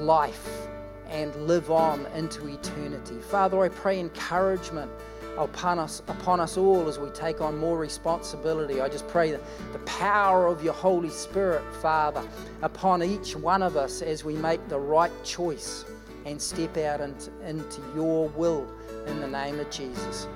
life 0.06 0.68
and 1.10 1.36
live 1.48 1.70
on 1.72 2.06
into 2.16 2.48
eternity. 2.48 3.20
Father, 3.22 3.62
I 3.62 3.70
pray 3.70 4.00
encouragement 4.00 4.90
upon 5.38 5.80
us, 5.80 6.02
upon 6.08 6.40
us 6.40 6.58
all 6.58 6.88
as 6.88 7.00
we 7.00 7.10
take 7.10 7.42
on 7.42 7.58
more 7.58 7.78
responsibility. 7.78 8.82
I 8.82 8.90
just 8.90 9.08
pray 9.08 9.32
the 9.32 9.80
power 9.80 10.48
of 10.48 10.64
your 10.64 10.74
Holy 10.74 11.10
Spirit, 11.10 11.64
Father, 11.82 12.24
upon 12.62 13.04
each 13.04 13.36
one 13.36 13.62
of 13.62 13.78
us 13.78 14.02
as 14.02 14.24
we 14.24 14.36
make 14.36 14.66
the 14.68 14.80
right 14.80 15.12
choice 15.24 15.86
and 16.26 16.42
step 16.42 16.78
out 16.78 17.02
into, 17.02 17.32
into 17.46 17.82
your 17.96 18.30
will 18.30 18.68
in 19.08 19.20
the 19.20 19.28
name 19.28 19.60
of 19.60 19.70
Jesus. 19.70 20.28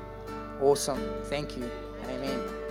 Awesome. 0.62 1.02
Thank 1.26 1.58
you. 1.58 1.70
Amen. 2.10 2.65